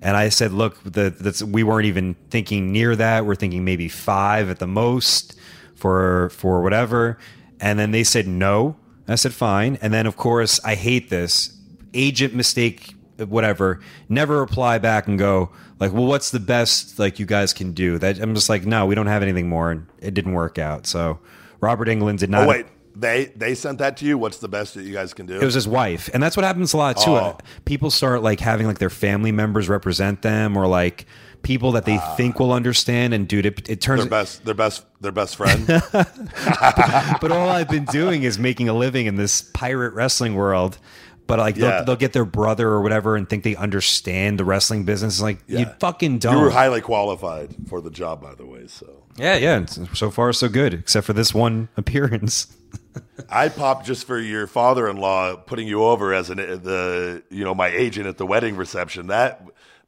[0.03, 3.25] And I said, "Look, the, that's we weren't even thinking near that.
[3.25, 5.35] We're thinking maybe 5 at the most
[5.75, 7.19] for for whatever."
[7.61, 8.77] And then they said no.
[9.09, 11.57] I said, "Fine." And then of course, I hate this.
[11.93, 13.81] Agent mistake whatever.
[14.09, 17.99] Never reply back and go like, "Well, what's the best like you guys can do?"
[17.99, 20.87] That I'm just like, "No, we don't have anything more." And it didn't work out.
[20.87, 21.19] So
[21.61, 24.19] Robert Englund did oh, not Oh wait, they they sent that to you.
[24.19, 25.41] What's the best that you guys can do?
[25.41, 27.13] it was his wife, and that's what happens a lot too.
[27.13, 27.39] Oh.
[27.65, 31.07] People start like having like their family members represent them, or like
[31.45, 32.15] people that they ah.
[32.17, 33.15] think will understand.
[33.15, 34.01] And dude, it, it turns.
[34.01, 35.67] their best, their best, their best friend.
[35.93, 40.79] but all I've been doing is making a living in this pirate wrestling world.
[41.27, 41.77] But like Yeah.
[41.77, 45.21] they'll, they'll get their brother or whatever and think they understand the wrestling business.
[45.21, 46.37] Like you fucking don't.
[46.37, 48.67] You were highly qualified for the job, by the way.
[48.67, 49.65] So yeah, yeah.
[49.67, 52.55] So far, so good, except for this one appearance.
[53.31, 57.69] I popped just for your father-in-law putting you over as an the you know my
[57.69, 59.07] agent at the wedding reception.
[59.07, 59.43] That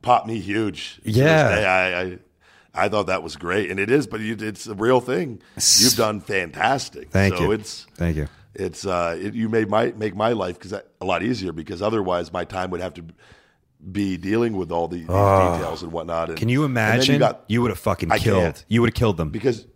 [0.07, 1.01] popped me huge.
[1.05, 1.49] Yeah.
[1.49, 2.19] I, I
[2.85, 4.07] I thought that was great, and it is.
[4.07, 5.41] But you, it's a real thing.
[5.79, 7.11] You've done fantastic.
[7.11, 7.53] Thank so you.
[7.53, 8.29] It's Thank you.
[8.55, 12.33] it's uh, it, you made my make my life because a lot easier because otherwise
[12.33, 13.05] my time would have to
[13.93, 16.29] be dealing with all the, these details and whatnot.
[16.31, 16.41] And, Ah.
[16.41, 17.19] Can you imagine?
[17.19, 18.43] got- you would have fucking I killed.
[18.43, 18.65] can't.
[18.69, 19.31] You would have killed them.
[19.31, 19.67] because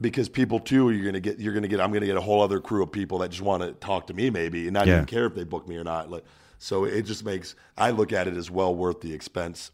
[0.00, 2.58] because people too you're gonna get you're gonna get I'm gonna get a whole other
[2.60, 4.94] crew of people that just want to talk to me maybe and not Yeah.
[4.94, 6.10] even care if they book me or not.
[6.10, 6.24] Like,
[6.58, 9.70] so it just makes I look at it as well worth the expense.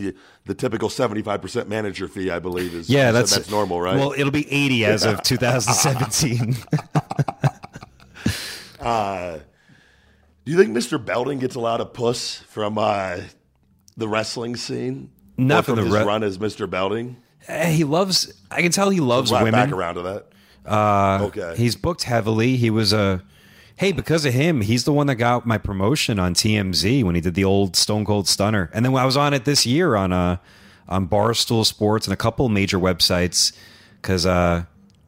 [0.00, 0.14] The,
[0.46, 3.96] the typical 75% manager fee, I believe, is Yeah, that's that's normal, right?
[3.98, 6.56] Well, it'll be 80 as of 2017.
[10.44, 11.04] Do you think Mr.
[11.04, 13.18] Belding gets a lot of puss from uh,
[13.96, 15.10] the wrestling scene?
[15.36, 16.68] Not from from the his re- run as Mr.
[16.68, 17.16] Belding.
[17.46, 18.32] Eh, he loves.
[18.50, 19.68] I can tell he loves Right, women.
[19.68, 20.26] back around to that.
[20.66, 21.54] Uh, Okay.
[21.56, 22.56] He's booked heavily.
[22.56, 23.22] He was a.
[23.80, 27.22] Hey, because of him, he's the one that got my promotion on TMZ when he
[27.22, 30.12] did the old Stone Cold Stunner, and then I was on it this year on
[30.12, 30.36] uh
[30.86, 33.56] on Barstool Sports and a couple major websites
[33.96, 34.24] because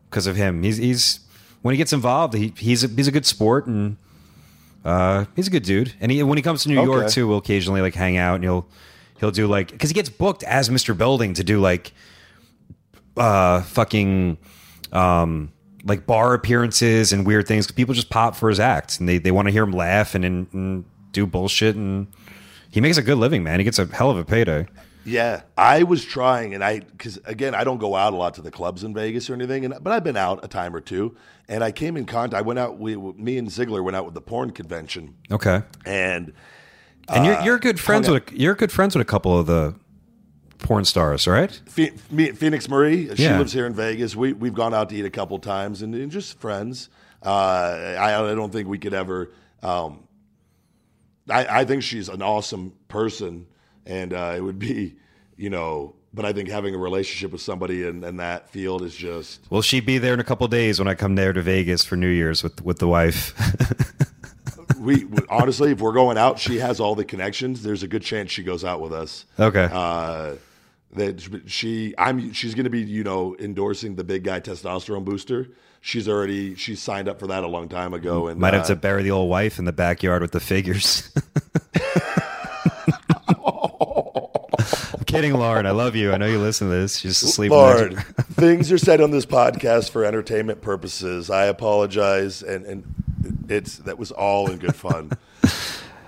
[0.09, 0.63] because of him.
[0.63, 1.21] He's he's
[1.61, 3.99] when he gets involved, he, he's a, he's a good sport and
[4.87, 5.93] uh, he's a good dude.
[6.01, 8.45] And he, when he comes to New York too, we'll occasionally like hang out and
[8.45, 8.67] he'll
[9.21, 10.97] he'll do like because he gets booked as Mr.
[10.97, 11.93] Belding to do like
[13.19, 14.39] uh fucking
[14.93, 15.53] um
[15.85, 17.71] like bar appearances and weird things.
[17.71, 20.25] People just pop for his act and they they want to hear him laugh and,
[20.25, 22.07] and, and do bullshit and
[22.71, 23.61] he makes a good living, man.
[23.61, 24.67] He gets a hell of a payday.
[25.05, 28.41] Yeah, I was trying, and I because again, I don't go out a lot to
[28.43, 31.17] the clubs in Vegas or anything, and but I've been out a time or two,
[31.49, 32.39] and I came in contact.
[32.39, 32.79] I went out.
[32.79, 35.63] We, me and Ziggler went out with the porn convention, Okay.
[35.85, 36.33] and
[37.09, 39.47] And you're Uh, you're good friends with a, you're good friends with a couple of
[39.47, 39.75] the
[40.63, 41.51] porn stars, right?
[41.67, 43.39] Phoenix Marie, she Yeah.
[43.39, 44.15] lives here in Vegas.
[44.17, 46.89] We we've gone out to eat a couple times, and, and just friends.
[47.25, 47.29] Uh,
[47.99, 49.31] I, I don't think we could ever.
[49.63, 50.01] Um,
[51.31, 53.47] I, I think she's an awesome person,
[53.87, 54.97] and uh, it would be,
[55.37, 55.95] you know.
[56.15, 59.51] But I think having a relationship with somebody in, in that field is just.
[59.51, 61.97] Will she be there in a couple days when I come there to Vegas for
[61.97, 63.33] New Year's with with the wife?
[64.79, 67.63] We we- honestly, if we're going out, she has all the connections.
[67.63, 69.27] There's a good chance she goes out with us.
[69.39, 69.69] okay.
[69.71, 70.35] Uh,
[70.95, 75.49] that she, I'm, she's going to be, you know, endorsing the big guy testosterone booster.
[75.81, 78.69] She's already, she signed up for that a long time ago, and Might have uh,
[78.69, 81.11] to bury the old wife in the backyard with the figures.
[84.95, 85.67] I'm kidding, Lauren.
[85.67, 86.13] I love you.
[86.13, 86.99] I know you listen to this.
[86.99, 87.51] She's asleep.
[87.51, 91.31] the- things are said on this podcast for entertainment purposes.
[91.31, 92.95] I apologize, and and
[93.49, 95.11] it's that was all in good fun.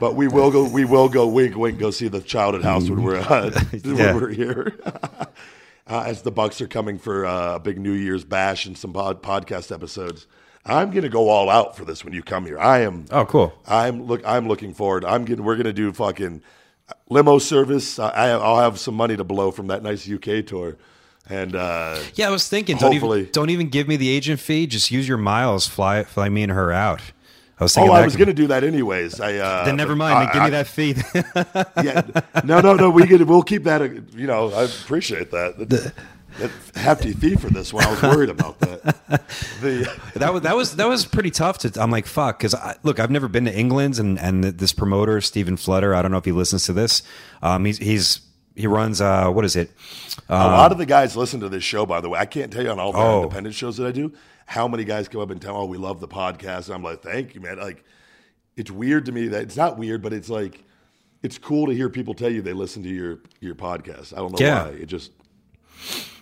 [0.05, 0.69] But we will go.
[0.69, 1.27] We will go.
[1.27, 1.79] Wink, wink.
[1.79, 4.13] Go see the Childhood house when we're uh, Yeah.
[4.13, 4.79] when we're here.
[4.85, 8.93] uh, as the Bucks are coming for uh, a big New Year's bash and some
[8.93, 10.27] pod, podcast episodes.
[10.67, 12.59] I'm gonna go all out for this when you come here.
[12.59, 13.07] I am.
[13.11, 13.55] Oh, cool.
[13.67, 14.21] I'm look.
[14.27, 15.07] I'm looking forward.
[15.07, 15.43] I'm getting.
[15.43, 16.43] We're gonna do fucking
[17.09, 17.99] limo service.
[17.99, 20.77] I, I'll have some money to blow from that nice UK tour,
[21.31, 22.77] and uh, Yeah, I was thinking.
[22.77, 23.21] Don't Hopefully.
[23.21, 24.67] even don't even give me the agent fee.
[24.67, 25.67] Just use your miles.
[25.67, 27.01] Fly fly me and her out.
[27.59, 27.91] I was oh.
[27.93, 29.21] I was gonna do that anyways.
[29.21, 30.15] I uh, Then never mind.
[30.15, 30.95] I- then give me that fee.
[31.85, 32.03] Yeah,
[32.45, 32.91] no, no, no.
[32.91, 33.25] We get.
[33.27, 33.81] We'll keep that.
[33.83, 33.85] uh,
[34.17, 35.59] You know, I appreciate that.
[35.69, 35.93] That,
[36.39, 37.85] that hefty fee for this one.
[37.85, 38.83] I was worried about that.
[39.61, 41.81] The that was that was that was pretty tough to.
[41.81, 45.57] I'm like fuck because look, I've never been to England, and and this promoter Stephen
[45.57, 45.95] Flutter.
[45.95, 47.03] I don't know if he listens to this.
[47.43, 48.21] Um, he's he's
[48.57, 49.71] he runs uh what is it?
[50.29, 51.87] a lot of the guys listen to this show.
[51.87, 53.23] By the way, I can't tell you on all the Oh.
[53.23, 54.13] independent shows that I do
[54.47, 57.03] how many guys come up and tell, "Oh, we love the podcast." And I'm like,
[57.03, 57.85] "Thank you, man." Like,
[58.57, 60.63] it's weird to me that it's not weird, but it's like
[61.23, 64.13] it's cool to hear people tell you they listen to your your podcast.
[64.13, 64.65] I don't know Yeah.
[64.65, 64.71] why.
[64.71, 65.11] It just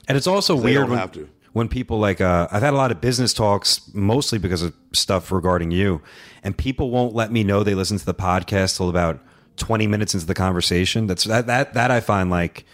[0.08, 3.32] And it's also weird when, when people like uh, I've had a lot of business
[3.34, 6.00] talks mostly because of stuff regarding you,
[6.42, 9.20] and people won't let me know they listen to the podcast till about
[9.56, 11.06] twenty minutes into the conversation.
[11.06, 12.64] That's that that that I find like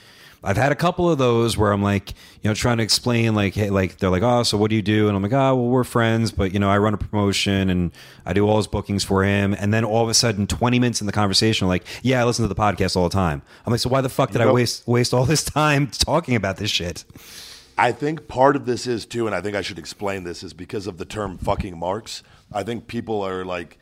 [0.45, 2.11] I've had a couple of those where I'm like
[2.43, 4.83] you know trying to explain like hey like they're like oh so what do you
[4.83, 7.71] do and I'm like oh well we're friends but you know I run a promotion
[7.71, 7.91] and
[8.25, 11.01] I do all his bookings for him and then all of a sudden twenty minutes
[11.01, 13.81] in the conversation like yeah I listen to the podcast all the time I'm like
[13.81, 16.71] so why the fuck did I know- waste waste all this time talking about this
[16.71, 17.05] shit.
[17.77, 20.53] I think part of this is too, and I think I should explain this, is
[20.53, 22.25] because of the term fucking marks.
[22.53, 23.79] I think people are like,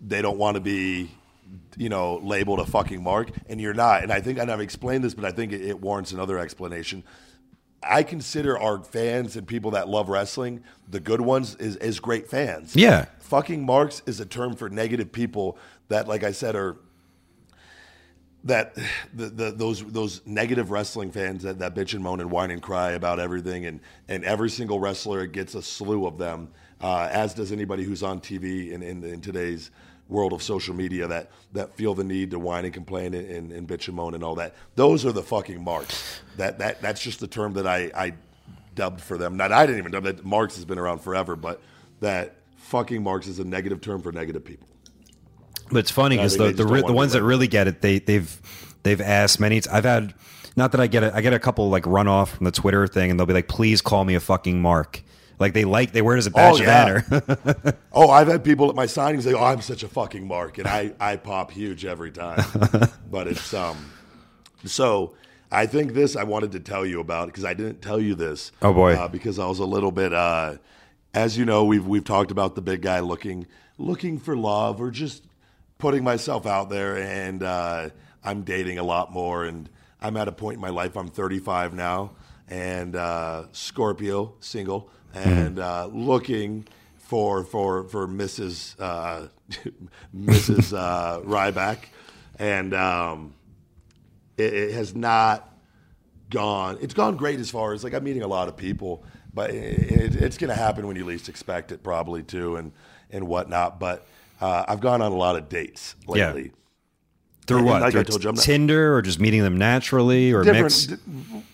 [0.00, 1.12] they don't want to be,
[1.76, 4.02] you know, labeled a fucking mark, and you're not.
[4.02, 7.04] And I think, and I've explained this, but I think it, it warrants another explanation.
[7.82, 12.28] I consider our fans and people that love wrestling, the good ones, is, is great
[12.28, 12.76] fans.
[12.76, 13.06] Yeah.
[13.20, 16.76] Fucking marks is a term for negative people that, like I said, are
[18.44, 18.76] that
[19.14, 22.60] the, the those those negative wrestling fans that, that bitch and moan and whine and
[22.60, 26.48] cry about everything and and every single wrestler gets a slew of them
[26.80, 29.70] uh, as does anybody who's on TV in, in, in today's
[30.12, 33.52] world of social media that that feel the need to whine and complain and, and,
[33.52, 37.02] and bitch and moan and all that those are the fucking marks that that that's
[37.02, 38.12] just the term that I, I
[38.74, 41.60] dubbed for them not I didn't even dub that marks has been around forever but
[42.00, 44.68] that fucking marks is a negative term for negative people
[45.70, 48.40] But it's funny because the the, re- the ones that really get it, they they've
[48.82, 49.60] they've asked many.
[49.70, 50.14] I've had
[50.56, 51.14] not that I get it.
[51.14, 53.48] I get a couple like run off from the Twitter thing, and they'll be like,
[53.48, 55.02] "Please call me a fucking mark."
[55.42, 57.74] Like they like they wear it as a badge Oh, of honor.
[57.92, 60.66] Oh, I've had people at my signings say, "Oh, I'm such a fucking mark," and
[60.66, 62.42] I, I pop huge every time.
[63.10, 63.90] but it's um,
[64.64, 65.14] so
[65.50, 68.52] I think this I wanted to tell you about because I didn't tell you this.
[68.62, 68.94] Oh, boy.
[68.94, 70.14] uh, because I was a little bit.
[70.14, 70.58] Uh,
[71.12, 73.46] as you know, we've we've talked about the big guy looking
[73.78, 75.24] looking for love or just
[75.78, 77.90] putting myself out there, and uh,
[78.24, 79.68] I'm dating a lot more, and
[80.00, 80.96] I'm at a point in my life.
[80.96, 82.12] I'm 35 now,
[82.48, 86.66] and uh, Scorpio, single, and uh, looking
[86.98, 88.74] for for for Mrs.
[88.78, 89.28] Uh,
[90.16, 90.76] Mrs.
[90.76, 91.78] Uh, Ryback,
[92.38, 93.34] and um,
[94.36, 95.52] it, it has not
[96.30, 96.78] gone.
[96.80, 100.16] It's gone great as far as like I'm meeting a lot of people, but it,
[100.16, 102.72] it's going to happen when you least expect it, probably too, and
[103.10, 103.78] and whatnot.
[103.78, 104.06] But
[104.40, 105.94] uh, I've gone on a lot of dates
[106.46, 106.50] Yeah.
[107.46, 107.82] Through what?
[107.82, 110.86] like I told you, I'm not- Tinder or just meeting them naturally or Different, mix?
[110.86, 110.96] di-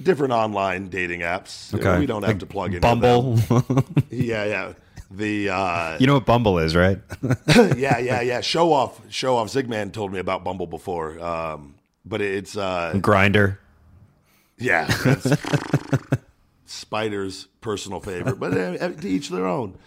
[0.02, 1.72] different online dating apps.
[1.74, 1.98] Okay.
[1.98, 3.38] We don't have to plug in Bumble.
[4.10, 4.72] Yeah, yeah.
[5.10, 7.00] The uh, you know what Bumble is, right?
[7.76, 8.42] yeah, yeah, yeah.
[8.42, 9.48] Show off, show off.
[9.48, 13.56] Zigman told me about Bumble before, um, but it's uh, Grindr.
[14.58, 14.86] yeah,
[16.66, 18.38] Spider's personal favorite.
[18.38, 19.78] But uh, to each their own.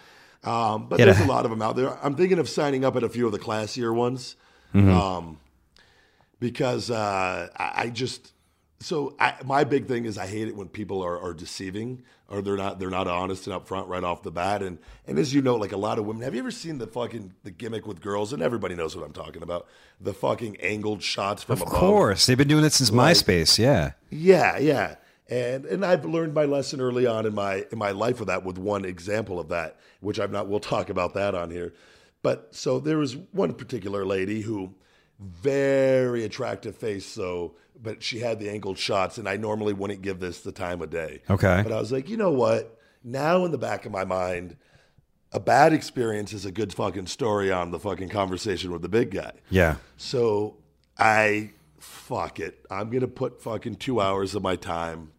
[0.43, 1.95] Um, but Yeah, there's a lot of them out there.
[2.03, 4.35] I'm thinking of signing up at a few of the classier ones,
[4.73, 4.89] Mm-hmm.
[4.89, 5.37] um,
[6.41, 8.34] because uh, I, I just
[8.82, 12.41] so I, my big thing is I hate it when people are, are deceiving or
[12.41, 14.62] they're not they're not honest and upfront right off the bat.
[14.63, 16.88] And and as you know, like a lot of women, have you ever seen the
[16.88, 18.34] fucking the gimmick with girls?
[18.34, 19.67] And everybody knows what I'm talking about.
[20.01, 21.73] The fucking angled shots from Of above.
[21.73, 22.25] course.
[22.25, 23.60] They've been doing it since Like- MySpace.
[23.60, 23.91] Yeah.
[24.10, 24.95] Yeah, yeah.
[25.30, 28.43] And and I've learned my lesson early on in my in my life with that
[28.43, 31.71] with one example of that, which I'm not we'll talk about that on here.
[32.23, 34.73] But so there was one particular lady who
[35.21, 40.19] very attractive face so but she had the angled shots and I normally wouldn't give
[40.19, 41.21] this the time of day.
[41.29, 41.62] Okay.
[41.63, 42.77] But I was like, "You know what?
[43.03, 44.55] Now in the back of my mind,
[45.31, 49.12] a bad experience is a good fucking story on the fucking conversation with the big
[49.12, 49.77] guy." Yeah.
[49.97, 50.57] So
[50.97, 52.65] I fuck it.
[52.69, 55.12] I'm gonna put fucking two hours of my time,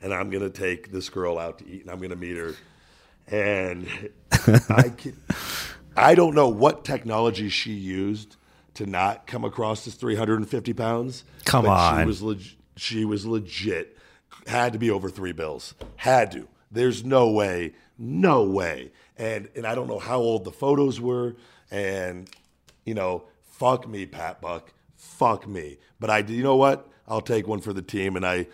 [0.00, 2.54] and I'm gonna take this girl out to eat, and I'm gonna meet her.
[3.28, 3.86] And
[4.70, 5.16] I can,
[5.96, 8.36] I don't know what technology she used
[8.74, 11.24] to not come across as 350 pounds.
[11.44, 12.00] Come on.
[12.00, 13.96] she was leg- she was legit.
[14.46, 15.74] Had to be over three bills.
[15.96, 16.48] Had to.
[16.70, 17.74] There's no way.
[17.98, 18.92] No way.
[19.16, 21.36] And and I don't know how old the photos were.
[21.70, 22.28] And
[22.84, 24.72] you know, fuck me, Pat Buck.
[24.96, 25.78] Fuck me.
[26.00, 26.88] But I, you know what?
[27.06, 28.16] I'll take one for the team.
[28.16, 28.46] And I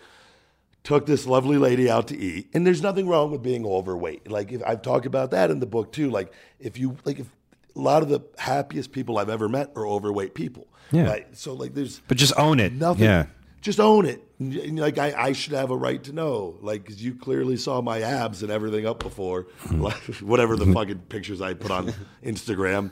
[0.83, 2.49] took this lovely lady out to eat.
[2.53, 4.29] And there's nothing wrong with being overweight.
[4.29, 6.09] Like if, I've talked about that in the book too.
[6.09, 7.27] Like if you like if
[7.75, 10.67] a lot of the happiest people I've ever met are overweight people.
[10.91, 11.07] Yeah.
[11.07, 11.37] Right?
[11.37, 12.73] So like there's But just own it.
[12.73, 13.05] nothing.
[13.05, 13.27] Yeah.
[13.61, 14.23] Just own it.
[14.39, 16.57] Like I, I should have a right to know.
[16.61, 19.81] Like 'cause you clearly saw my abs and everything up before, hmm.
[19.81, 20.73] like, whatever the hmm.
[20.73, 22.91] fucking pictures I put on Instagram.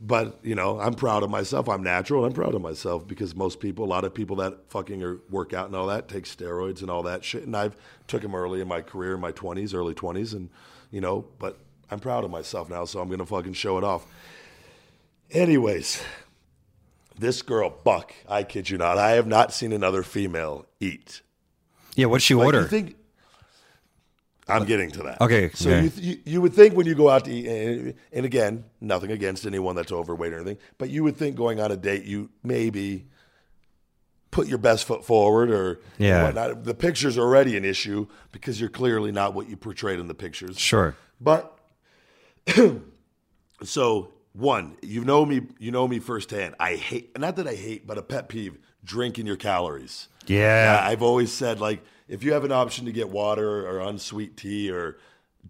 [0.00, 1.68] But you know, I'm proud of myself.
[1.68, 2.26] I'm natural.
[2.26, 5.54] I'm proud of myself because most people, a lot of people that fucking are work
[5.54, 7.44] out and all that, take steroids and all that shit.
[7.44, 7.74] And I've
[8.06, 10.50] took them early in my career, in my 20s, early 20s, and
[10.90, 11.24] you know.
[11.38, 11.58] But
[11.94, 14.04] I'm proud of myself now, so I'm gonna fucking show it off.
[15.30, 16.02] Anyways,
[17.16, 21.22] this girl, Buck, I kid you not, I have not seen another female eat.
[21.94, 22.06] Yeah.
[22.06, 22.64] What'd she Like, order?
[22.64, 22.96] Think,
[24.48, 25.20] I'm uh, getting to that.
[25.20, 25.82] Okay, So okay.
[25.84, 29.12] You, you you would think when you go out to eat, and, and again, nothing
[29.12, 32.28] against anyone that's overweight or anything, but you would think going on a date, you
[32.42, 33.06] maybe
[34.32, 36.24] put your best foot forward or Yeah.
[36.24, 36.64] whatnot.
[36.64, 40.58] The picture's already an issue because you're clearly not what you portrayed in the pictures.
[40.58, 40.96] sure.
[41.20, 41.53] But
[43.62, 46.54] so one, you know me, you know me firsthand.
[46.58, 50.08] I hate not that I hate, but a pet peeve: drinking your calories.
[50.26, 50.80] Yeah.
[50.82, 54.70] I've always said like if you have an option to get water or unsweet tea
[54.70, 54.98] or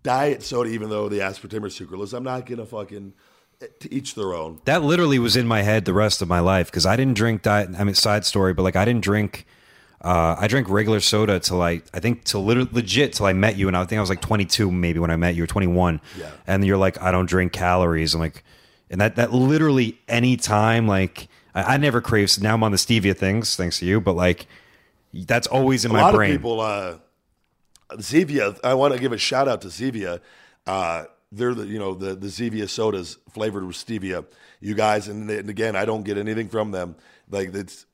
[0.03, 3.15] diet soda, even though the aspartame or sucralose, I'm not gonna fucking
[3.61, 4.61] eh, to each their own.
[4.65, 7.43] That literally was in my head the rest of my life because I didn't drink
[7.43, 7.71] diet.
[7.79, 9.47] I mean, side story, but like I didn't drink.
[10.05, 13.57] Uh, I drank regular soda till I, I think till lit- legit till I met
[13.57, 16.01] you, and I think I was like 22 maybe when I met you, or 21.
[16.19, 16.31] Yeah.
[16.47, 18.13] And you're like, I don't drink calories.
[18.15, 18.45] I'm like,
[18.91, 22.31] and that that literally any time like I, I never crave.
[22.31, 24.47] So Now I'm on the stevia things thanks to you, but like
[25.15, 26.33] that's always in a my lot brain.
[26.33, 26.97] of people uh
[27.93, 30.21] Zevia, I want to give a shout out to Zevia.
[30.67, 34.25] Uh they're the you know the the Zevia sodas flavored with stevia.
[34.61, 36.97] You guys and, and again, I don't get anything from them.
[37.31, 37.87] Like it's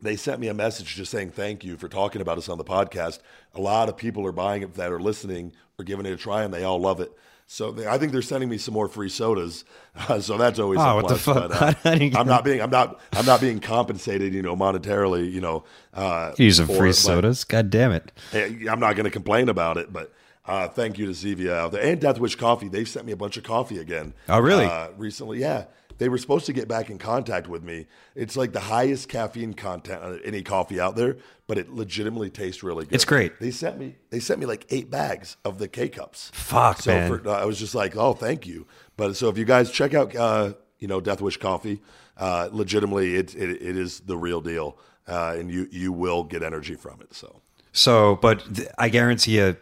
[0.00, 2.64] they sent me a message just saying thank you for talking about us on the
[2.64, 3.18] podcast.
[3.54, 6.42] A lot of people are buying it that are listening or giving it a try,
[6.44, 7.12] and they all love it.
[7.50, 9.64] So they, I think they're sending me some more free sodas.
[10.20, 11.22] so that's always Oh, a what the plus.
[11.24, 11.48] fuck?
[11.50, 14.34] But, uh, How do you get- I'm not being I'm not I'm not being compensated,
[14.34, 15.64] you know, monetarily, you know.
[15.94, 17.44] Uh, Use of free it, sodas.
[17.44, 18.12] God damn it.
[18.34, 20.12] I'm not going to complain about it, but
[20.44, 22.68] uh, thank you to Zevia out there and Death Wish Coffee.
[22.68, 24.14] They've sent me a bunch of coffee again.
[24.28, 24.64] Oh, really?
[24.66, 25.64] Uh, recently, yeah.
[25.98, 27.86] They were supposed to get back in contact with me.
[28.14, 31.16] It's like the highest caffeine content any coffee out there,
[31.46, 32.94] but it legitimately tastes really good.
[32.94, 33.38] It's great.
[33.40, 33.96] They sent me.
[34.10, 36.30] They sent me like eight bags of the K cups.
[36.32, 37.08] Fuck, so man.
[37.22, 38.66] For, I was just like, oh, thank you.
[38.96, 41.80] But so if you guys check out, uh, you know, Death Wish Coffee,
[42.16, 46.42] uh, legitimately, it, it it is the real deal, uh, and you you will get
[46.42, 47.14] energy from it.
[47.14, 47.42] So.
[47.72, 49.56] So, but th- I guarantee you,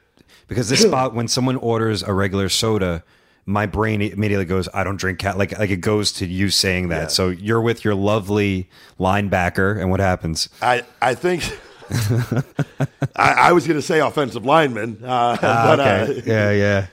[0.48, 3.02] because this spot, when someone orders a regular soda,
[3.46, 6.88] my brain immediately goes, "I don't drink cat." Like, like it goes to you saying
[6.88, 7.02] that.
[7.02, 7.06] Yeah.
[7.08, 8.68] So you're with your lovely
[8.98, 10.48] linebacker, and what happens?
[10.60, 11.44] I, I think
[13.16, 16.18] I, I was going to say offensive lineman, uh, but okay.
[16.20, 16.86] uh, yeah, yeah.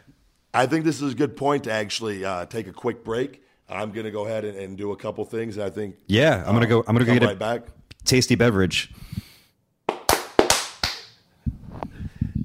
[0.54, 3.42] I think this is a good point to actually uh, take a quick break.
[3.68, 5.58] I'm going to go ahead and, and do a couple things.
[5.58, 6.84] I think Yeah, I'm gonna go.
[6.88, 7.64] I'm gonna go get right a back.
[8.06, 8.92] tasty beverage.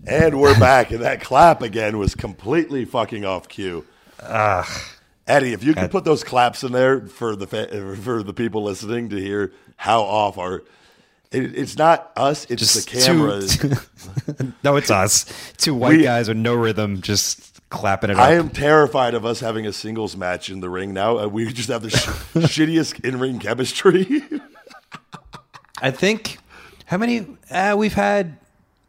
[0.06, 3.84] And we're back, and that clap again was completely fucking off cue.
[4.22, 8.62] Eddie, if you could put those claps in there for the fa- for the people
[8.62, 10.62] listening to hear how off our,
[11.30, 13.56] it, it's not us, it's Just the cameras.
[14.38, 15.26] Two, no, it's us.
[15.58, 18.22] Two white We- guys with no rhythm, just clapping it up.
[18.22, 21.18] I am terrified of us having a singles match in the ring now.
[21.18, 21.94] Uh, we just have the sh-
[22.34, 24.22] shittiest in ring chemistry.
[25.82, 26.38] I think
[26.86, 28.38] how many uh, we've had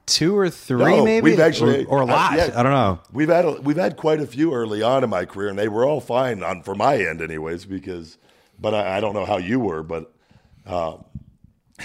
[0.10, 2.34] two or three, No, maybe, we've actually or, or a uh, lot.
[2.38, 2.51] yeah.
[2.55, 2.99] I don't know.
[3.14, 5.68] We've had a, we've had quite a few early on in my career, and they
[5.68, 7.66] were all fine on for my end, anyways.
[7.66, 8.18] Because,
[8.60, 10.12] but I, I don't know how you were, but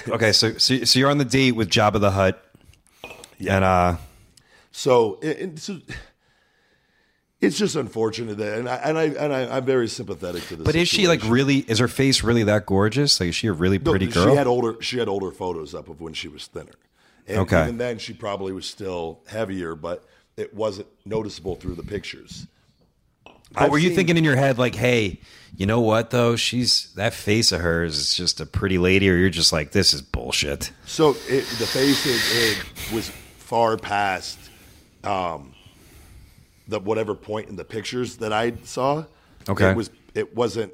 [0.09, 2.45] Okay, so so, so you're on the date with Jabba the Hutt,
[3.39, 3.97] and uh,
[4.73, 5.79] So, it, it- so
[7.41, 10.65] it's just unfortunate that, and I and I and I, I'm very sympathetic to this.
[10.65, 11.59] but is she like really?
[11.59, 13.21] Is her face really that gorgeous?
[13.21, 14.31] Like, is she a really No, pretty girl?
[14.31, 14.81] She had older.
[14.81, 16.73] She had older photos up of when she was thinner.
[17.27, 17.63] And Okay.
[17.63, 20.05] Even then, she probably was still heavier, but
[20.37, 22.47] it wasn't noticeable through the pictures.
[23.53, 25.21] but were you thinking in your head like, hey,
[25.57, 26.35] you know what though?
[26.37, 29.95] She's that face of hers is just a pretty lady, or you're just like, this
[29.95, 30.73] is bullshit.
[30.87, 34.39] So it, the face it, it was far past
[35.05, 35.55] um,
[36.67, 39.05] the whatever point in the pictures that I saw.
[39.49, 39.71] Okay.
[39.71, 40.73] it was it wasn't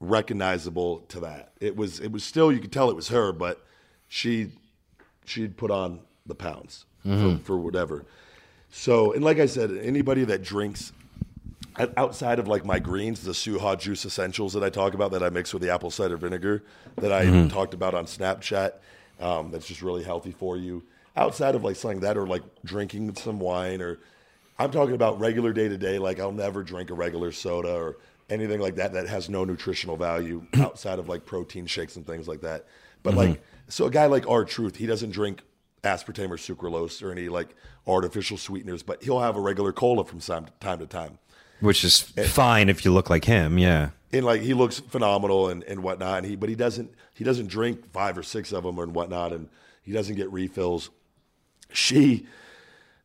[0.00, 1.52] recognizable to that.
[1.60, 3.64] It was it was still you could tell it was her, but
[4.08, 4.50] she
[5.24, 7.36] she'd put on the pounds for, mm-hmm.
[7.38, 8.04] for whatever.
[8.70, 10.92] So and like I said, anybody that drinks
[11.96, 15.30] outside of like my greens, the Suja juice essentials that I talk about that I
[15.30, 16.62] mix with the apple cider vinegar
[16.96, 17.48] that I mm-hmm.
[17.48, 18.72] talked about on Snapchat,
[19.20, 20.82] um, that's just really healthy for you.
[21.16, 23.98] Outside of like something that or like drinking some wine or
[24.58, 27.96] I'm talking about regular day to day, like I'll never drink a regular soda or
[28.30, 32.28] anything like that that has no nutritional value outside of like protein shakes and things
[32.28, 32.66] like that.
[33.02, 33.18] But mm-hmm.
[33.18, 33.42] like,
[33.72, 35.40] so a guy like R-Truth, he doesn't drink
[35.82, 37.54] aspartame or sucralose or any like
[37.86, 41.18] artificial sweeteners, but he'll have a regular cola from time time to time.
[41.60, 43.90] Which is fine if you look like him, yeah.
[44.12, 46.18] And like he looks phenomenal and, and whatnot.
[46.18, 49.32] And he but he doesn't he doesn't drink five or six of them and whatnot,
[49.32, 49.48] and
[49.82, 50.90] he doesn't get refills.
[51.72, 52.26] She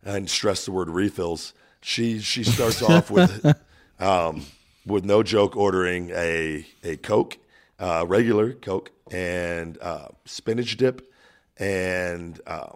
[0.04, 1.54] and stress the word refills.
[1.82, 3.56] She she starts off with
[4.00, 4.46] um,
[4.86, 7.38] with no joke ordering a a Coke,
[7.80, 11.12] uh, regular Coke, and uh, spinach dip,
[11.58, 12.68] and uh,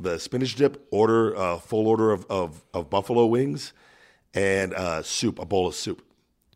[0.00, 0.86] the spinach dip.
[0.90, 3.72] Order a full order of, of, of buffalo wings,
[4.34, 6.02] and uh, soup, a bowl of soup.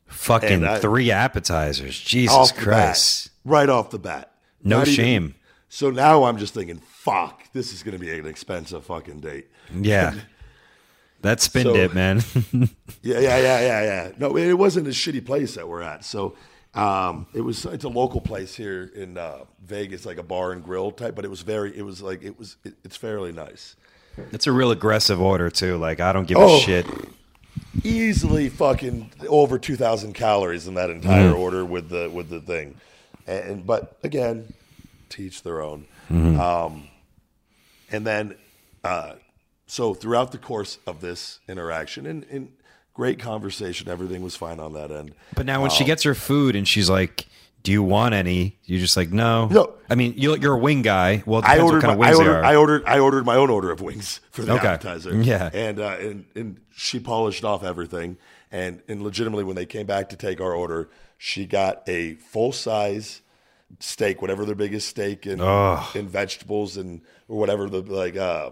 [0.06, 1.98] Fucking I- three appetizers.
[1.98, 3.30] Jesus Christ.
[3.44, 4.32] bat, right off the bat.
[4.62, 5.34] No Not even- shame.
[5.68, 9.48] so now I'm just thinking, fuck, this is going to be an expensive fucking date.
[9.74, 10.14] Yeah.
[11.22, 12.22] That spin So- dip, man.
[13.02, 14.12] Yeah, yeah, yeah, yeah, yeah.
[14.18, 16.02] No, it wasn't a shitty place that we're at.
[16.04, 16.34] So
[16.74, 17.64] um, it was.
[17.64, 21.14] It's a local place here in uh, Vegas, like a bar and grill type.
[21.16, 21.76] But it was very.
[21.76, 22.56] It was like it was.
[22.64, 23.76] It, it's fairly nice.
[24.32, 25.76] it's a real aggressive order too.
[25.78, 26.56] Like I don't give Oh.
[26.56, 26.86] a shit.
[27.84, 32.76] Easily fucking over two thousand calories in that entire order with the with the thing.
[33.26, 34.52] And but again,
[35.08, 35.86] teach their own.
[36.10, 36.88] Um,
[37.92, 38.34] and then,
[38.82, 39.14] uh,
[39.66, 42.52] so throughout the course of this interaction, and, and
[43.00, 45.14] great conversation, everything was fine on that end.
[45.34, 47.26] But now when she gets her food and she's like,
[47.62, 49.72] "Do you want any?" You're just like, "No." No.
[49.88, 51.22] I mean, you're, you're a wing guy.
[51.24, 52.44] Well, I ordered, what kind of my, I ordered.
[52.44, 54.66] I ordered, I ordered my own order of wings for the Okay.
[54.68, 55.14] appetizer.
[55.22, 55.48] Yeah.
[55.54, 58.18] and uh, and and she polished off everything,
[58.52, 62.52] and and legitimately when they came back to take our order, she got a full
[62.52, 63.22] size
[63.78, 68.50] steak, whatever their biggest steak and and vegetables and or whatever the like uh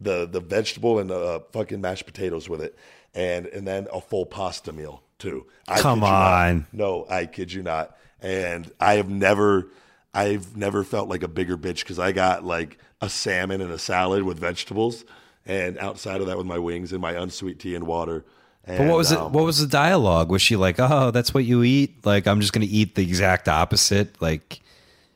[0.00, 2.78] the the vegetable and the uh, fucking mashed potatoes with it,
[3.14, 5.46] and and then a full pasta meal too.
[5.66, 6.32] I Come kid you not.
[6.48, 6.66] on.
[6.72, 7.96] No, I kid you not.
[8.20, 9.68] And I have never,
[10.12, 13.78] I've never felt like a bigger bitch because I got like a salmon and a
[13.78, 15.04] salad with vegetables,
[15.46, 18.24] and outside of that with my wings and my unsweet tea and water.
[18.66, 19.18] But what was it?
[19.18, 20.30] Um, what was the dialogue?
[20.30, 22.04] Was she like, "Oh, that's what you eat"?
[22.04, 24.20] Like, I'm just going to eat the exact opposite.
[24.20, 24.60] Like,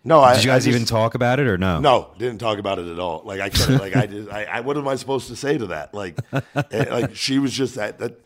[0.05, 1.79] No, I, did you I guys just- even talk about it or no?
[1.81, 3.23] No, didn't talk about it at all.
[3.25, 3.79] Like I couldn't.
[3.79, 4.29] like I did.
[4.29, 4.61] I, I.
[4.61, 5.95] What am I supposed to say to that?
[5.95, 7.99] Like, eh, like she was just that.
[7.99, 8.21] That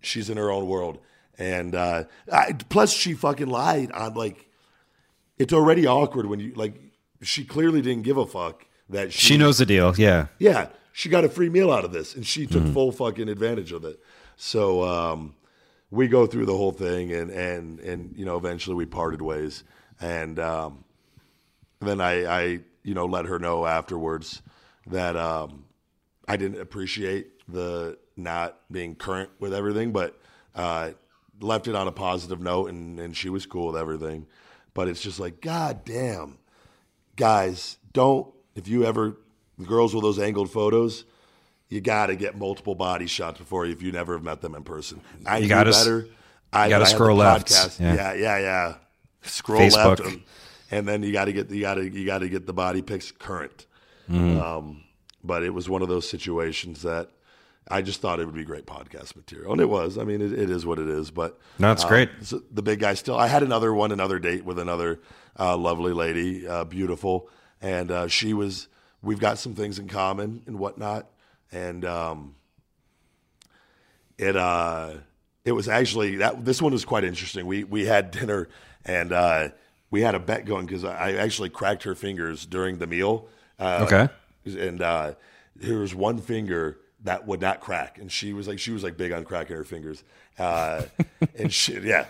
[0.00, 0.98] she's in her own world,
[1.38, 4.48] and uh, I, plus she fucking lied on like.
[5.38, 6.74] It's already awkward when you like.
[7.22, 9.94] She clearly didn't give a fuck that she, She knows the deal.
[9.96, 10.28] Yeah.
[10.38, 13.72] Yeah, she got a free meal out of this, and she took full fucking advantage
[13.72, 14.00] of it.
[14.36, 15.34] So um,
[15.90, 19.64] we go through the whole thing, and and and you know, eventually we parted ways,
[20.00, 20.84] and um,
[21.80, 22.42] then I, I,
[22.82, 24.42] you know, let her know afterwards
[24.86, 25.64] that um,
[26.26, 30.18] I didn't appreciate the not being current with everything, but
[30.54, 30.90] uh,
[31.40, 34.26] left it on a positive note, and, and she was cool with everything.
[34.74, 36.38] But it's just like, God damn,
[37.16, 39.16] guys, don't if you ever
[39.58, 41.04] the girls with those angled photos,
[41.68, 44.54] you got to get multiple body shots before you if you never have met them
[44.54, 45.00] in person.
[45.26, 46.08] I You gotta better.
[46.52, 47.50] I had the scroll left.
[47.50, 47.94] Yeah.
[47.94, 48.74] Yeah, yeah, yeah.
[49.22, 49.98] Scroll Facebook.
[49.98, 50.22] left, and,
[50.70, 52.82] and then you got to get you got to you got to get the body
[52.82, 53.66] pics current.
[54.10, 54.40] Mm-hmm.
[54.40, 54.84] Um,
[55.22, 57.10] but it was one of those situations that
[57.70, 59.98] I just thought it would be great podcast material, and it was.
[59.98, 61.10] I mean, it, it is what it is.
[61.10, 62.10] But No, it's um, great.
[62.22, 63.16] so the big guy still.
[63.18, 65.00] I had another one, another date with another
[65.38, 67.28] uh, lovely lady, uh, beautiful,
[67.60, 68.68] and uh, she was.
[69.02, 71.08] We've got some things in common and whatnot,
[71.52, 72.34] and um,
[74.16, 74.94] it uh,
[75.44, 76.44] it was actually that.
[76.44, 77.46] This one was quite interesting.
[77.46, 78.48] We we had dinner
[78.88, 79.48] and uh,
[79.90, 83.28] we had a bet going because I actually cracked her fingers during the meal.
[83.58, 84.08] Uh, Okay.
[84.46, 85.12] and uh,
[85.54, 88.96] there was one finger that would not crack, and she was like, she was like
[88.96, 90.02] big on cracking her fingers,
[90.38, 90.82] uh,
[91.38, 92.06] and she, yeah,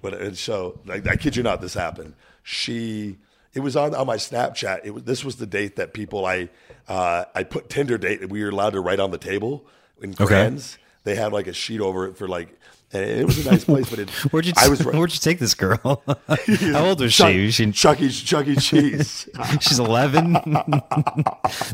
[0.00, 2.14] but and so like, I kid you not, this happened.
[2.42, 3.18] She,
[3.54, 4.80] it was on on my Snapchat.
[4.84, 6.48] It was this was the date that people I
[6.88, 9.64] uh, I put Tinder date, and we were allowed to write on the table
[10.00, 10.78] in crayons.
[11.04, 12.58] They had like a sheet over it for like,
[12.92, 15.38] and it was a nice place, but it, Where'd you I was Where'd you take
[15.38, 16.02] this girl?
[16.06, 17.50] How old was Chuck, she?
[17.50, 18.10] she Chuck E.
[18.10, 18.56] Chuck E.
[18.56, 19.28] Cheese.
[19.60, 20.36] she's eleven.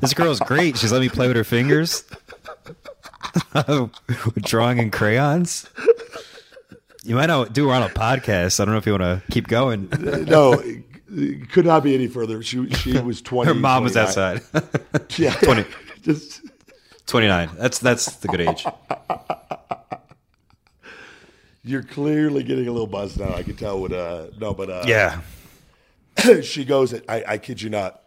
[0.01, 0.79] this girl's great.
[0.79, 2.05] She's let me play with her fingers.
[4.39, 5.69] Drawing in crayons.
[7.05, 8.61] You might not do her on a podcast.
[8.61, 9.89] I don't know if you want to keep going.
[10.27, 10.63] no,
[11.51, 12.43] could not be any further.
[12.43, 13.49] She she was twenty.
[13.49, 14.43] Her mom was outside.
[15.17, 15.65] Yeah, 20.
[16.03, 16.43] Just
[17.09, 17.49] Twenty nine.
[17.57, 18.67] That's that's the good age.
[21.69, 23.35] You're clearly getting a little buzzed now.
[23.35, 23.93] I can tell what.
[23.93, 25.21] Uh, no, but uh, Yeah.
[26.43, 26.95] she goes.
[27.09, 28.03] I, I kid you not,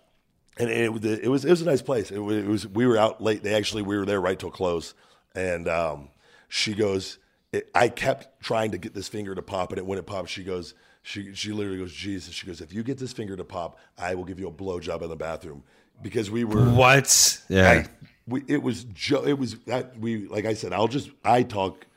[0.57, 2.11] and it, was- it was it was a nice place.
[2.11, 3.43] It was, it was we were out late.
[3.43, 4.93] They actually we were there right till close,
[5.35, 6.09] and um,
[6.49, 7.17] she goes.
[7.53, 10.29] It, I kept trying to get this finger to pop, and it when it popped,
[10.29, 10.73] she goes.
[11.03, 12.33] She she literally goes, Jesus.
[12.33, 15.01] She goes, if you get this finger to pop, I will give you a blowjob
[15.01, 15.63] in the bathroom
[16.01, 17.41] because we were What?
[17.49, 17.69] Yeah.
[17.69, 17.85] I,
[18.27, 21.87] we, it was jo- it was that we like I said I'll just I talk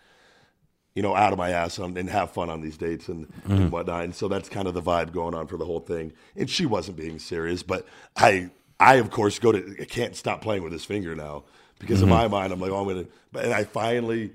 [0.94, 3.70] you know out of my ass on, and have fun on these dates and, and
[3.72, 4.04] whatnot.
[4.04, 6.12] And so that's kind of the vibe going on for the whole thing.
[6.36, 7.86] And she wasn't being serious but
[8.16, 11.44] I I of course go to I can't stop playing with this finger now
[11.78, 14.32] because in my mind I'm like oh I'm gonna but and I finally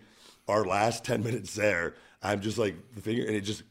[0.47, 3.63] our last ten minutes there I'm just like the finger and it just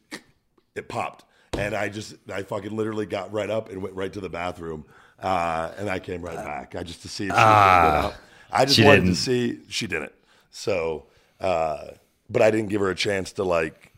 [0.74, 1.24] it popped.
[1.54, 4.84] And I just I fucking literally got right up and went right to the bathroom
[5.20, 6.74] uh, and I came right back.
[6.76, 8.14] I just to see if she out
[8.50, 9.10] I just wanted didn't.
[9.14, 10.12] to see she didn't.
[10.50, 11.06] So
[11.40, 11.88] uh,
[12.30, 13.92] but I didn't give her a chance to like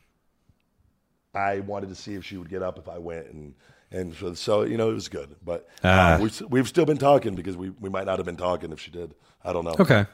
[1.34, 3.54] I wanted to see if she would get up if I went and
[3.92, 6.14] and so, so you know it was good but Ah.
[6.14, 8.80] uh, we've, we've still been talking because we, we might not have been talking if
[8.80, 9.14] she did
[9.44, 10.06] I don't know Okay.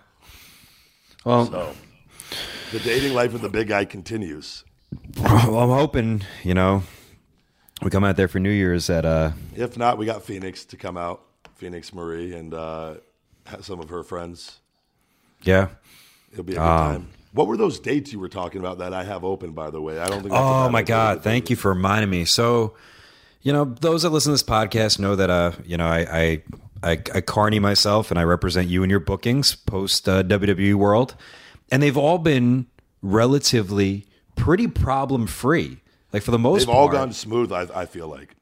[1.25, 1.75] Well, so
[2.73, 4.65] the dating life of the big guy continues
[5.19, 6.83] well, I'm hoping you know
[7.83, 10.77] we come out there for New Year's at uh If not, we got Phoenix to
[10.79, 11.21] come out,
[11.57, 12.95] Phoenix Marie, and uh,
[13.61, 14.61] some of her friends.
[15.43, 15.69] yeah.
[16.33, 17.09] It'll be a good Um, time.
[17.37, 19.53] What were those dates you were talking about that I have open?
[19.53, 20.33] By the way, I don't think.
[20.33, 21.23] I Oh my God!
[21.23, 22.25] Thank you for reminding me.
[22.25, 22.75] So,
[23.43, 26.43] you know, those that listen to this podcast know that uh, you know, I I
[26.83, 31.15] I, I carny myself and I represent you in your bookings post uh, WWE World,
[31.71, 32.69] and they've all been
[33.03, 35.81] relatively pretty problem free.
[36.15, 37.53] Like for the most They've all gone smooth.
[37.53, 38.36] I, I feel like.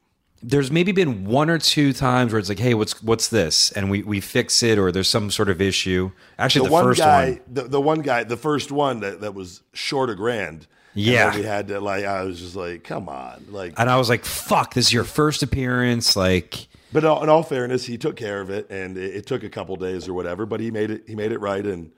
[0.47, 3.91] There's maybe been one or two times where it's like, hey, what's what's this, and
[3.91, 6.11] we we fix it, or there's some sort of issue.
[6.39, 9.21] Actually, The, the, one first guy, one, The, the one guy, the first one that,
[9.23, 10.67] that was short a grand.
[10.95, 11.35] Yeah.
[11.35, 12.05] we had to like.
[12.05, 13.75] I was just like, come on, like.
[13.79, 16.69] and I was like, fuck, this is your first appearance, like.
[16.93, 19.75] But in all, fairness, he took care of it, and it, it took a couple
[19.75, 20.47] days or whatever.
[20.47, 21.05] But he made it.
[21.09, 21.91] He made it right, and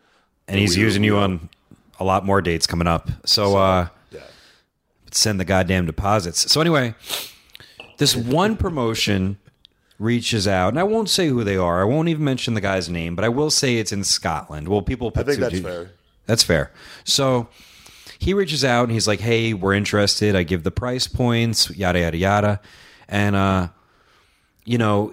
[0.48, 1.50] and he's using you on
[1.98, 3.10] a lot more dates coming up.
[3.26, 4.20] So, uh, yeah.
[5.10, 6.50] send the goddamn deposits.
[6.50, 6.94] So anyway,
[7.98, 9.38] this one promotion
[9.98, 11.80] reaches out, and I won't say who they are.
[11.80, 14.68] I won't even mention the guy's name, but I will say it's in Scotland.
[14.68, 15.12] Well, people.
[15.16, 15.90] I think that's fair.
[16.26, 16.72] That's fair.
[17.04, 17.48] So
[18.18, 20.36] he reaches out and he's like, "Hey, we're interested.
[20.36, 22.60] I give the price points, yada yada yada,"
[23.08, 23.68] and uh,
[24.64, 25.12] you know,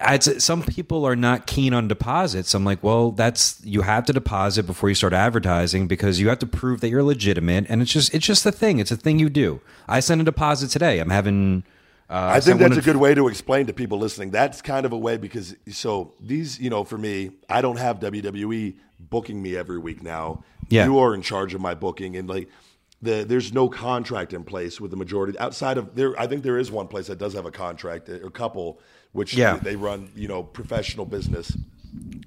[0.00, 2.54] I'd some people are not keen on deposits.
[2.54, 6.38] I'm like, well, that's you have to deposit before you start advertising because you have
[6.40, 8.78] to prove that you're legitimate, and it's just it's just a thing.
[8.78, 9.60] It's a thing you do.
[9.88, 11.00] I sent a deposit today.
[11.00, 11.64] I'm having.
[12.08, 14.30] Uh, I think that's a good way to explain to people listening.
[14.30, 18.00] That's kind of a way because so these, you know, for me, I don't have
[18.00, 20.42] WWE booking me every week now.
[20.68, 20.86] Yeah.
[20.86, 22.48] You are in charge of my booking, and like
[23.02, 26.18] the there's no contract in place with the majority outside of there.
[26.18, 28.80] I think there is one place that does have a contract, a couple,
[29.12, 29.56] which Yeah.
[29.56, 31.56] they run, you know, professional business.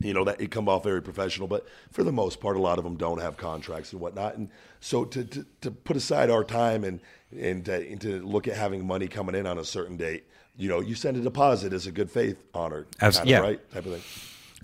[0.02, 2.78] You know that it come off very professional, but for the most part, a lot
[2.78, 4.36] of them don't have contracts and whatnot.
[4.36, 4.50] And
[4.82, 7.00] so to to, to put aside our time and
[7.32, 10.26] and to, and to look at having money coming in on a certain date,
[10.58, 13.40] you know, you send a deposit as a good faith honor, Abs- kind of, yeah.
[13.40, 14.02] right, type of thing.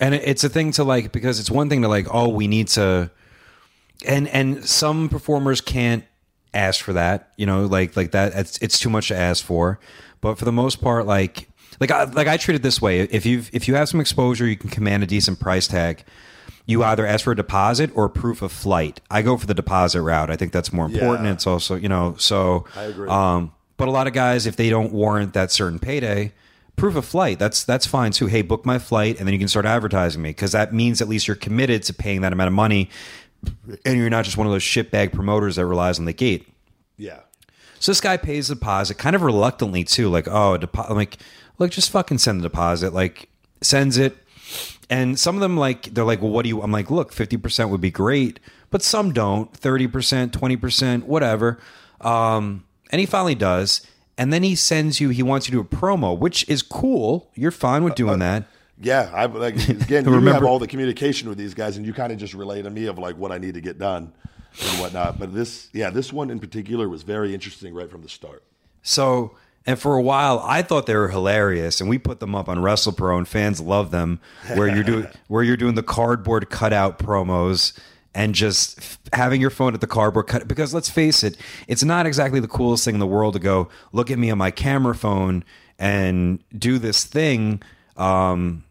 [0.01, 2.67] and it's a thing to like because it's one thing to like oh we need
[2.69, 3.09] to
[4.05, 6.03] and and some performers can't
[6.53, 9.79] ask for that you know like like that it's, it's too much to ask for
[10.21, 11.48] but for the most part like
[11.79, 13.01] like I, like I treat it this way.
[13.01, 16.03] If you if you have some exposure you can command a decent price tag.
[16.65, 19.01] You either ask for a deposit or proof of flight.
[19.09, 20.29] I go for the deposit route.
[20.29, 21.25] I think that's more important.
[21.25, 21.33] Yeah.
[21.33, 23.09] it's also you know so I agree.
[23.09, 26.31] um but a lot of guys if they don't warrant that certain payday
[26.75, 28.27] proof of flight that's that's fine too.
[28.27, 31.07] Hey book my flight and then you can start advertising me because that means at
[31.09, 32.89] least you're committed to paying that amount of money
[33.83, 36.47] and you're not just one of those shitbag promoters that relies on the gate.
[36.97, 37.21] Yeah,
[37.79, 40.09] so this guy pays a deposit kind of reluctantly too.
[40.09, 41.17] Like oh a depo- like
[41.59, 43.29] look just fucking send the deposit like
[43.61, 44.17] sends it
[44.89, 47.69] and some of them like they're like well what do you i'm like look 50%
[47.69, 48.39] would be great
[48.71, 51.59] but some don't 30% 20% whatever
[52.01, 53.85] um, and he finally does
[54.17, 57.29] and then he sends you he wants you to do a promo which is cool
[57.35, 58.45] you're fine with doing that
[58.81, 59.11] yeah.
[59.13, 60.05] I like again.
[60.05, 62.61] you Remember- have all the communication with these guys, and you kind of just relay
[62.61, 64.13] to me of like what I need to get done
[64.61, 65.19] and whatnot.
[65.19, 68.43] But this, yeah, this one in particular was very interesting right from the start.
[68.81, 69.35] So,
[69.65, 72.57] and for a while, I thought they were hilarious, and we put them up on
[72.57, 74.19] WrestlePro, and fans love them.
[74.55, 77.77] Where you're doing where you're doing the cardboard cutout promos
[78.15, 80.47] and just f- having your phone at the cardboard cut.
[80.47, 81.37] Because let's face it,
[81.67, 84.37] it's not exactly the coolest thing in the world to go look at me on
[84.37, 85.43] my camera phone
[85.77, 87.61] and do this thing.
[87.97, 88.63] Um,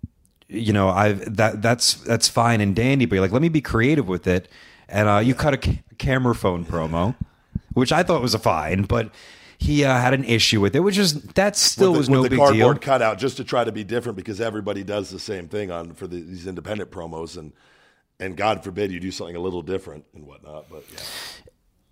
[0.48, 3.60] you know, I that that's that's fine and dandy, but you're like, let me be
[3.60, 4.48] creative with it.
[4.88, 7.14] And uh, you cut a ca- camera phone promo,
[7.74, 9.10] which I thought was a fine, but
[9.58, 12.22] he uh, had an issue with it, which is that still with was the, no
[12.22, 12.46] with the big deal.
[12.66, 15.92] cardboard cutout just to try to be different because everybody does the same thing on
[15.94, 17.52] for the, these independent promos and
[18.20, 20.66] and God forbid you do something a little different and whatnot.
[20.70, 20.98] But yeah,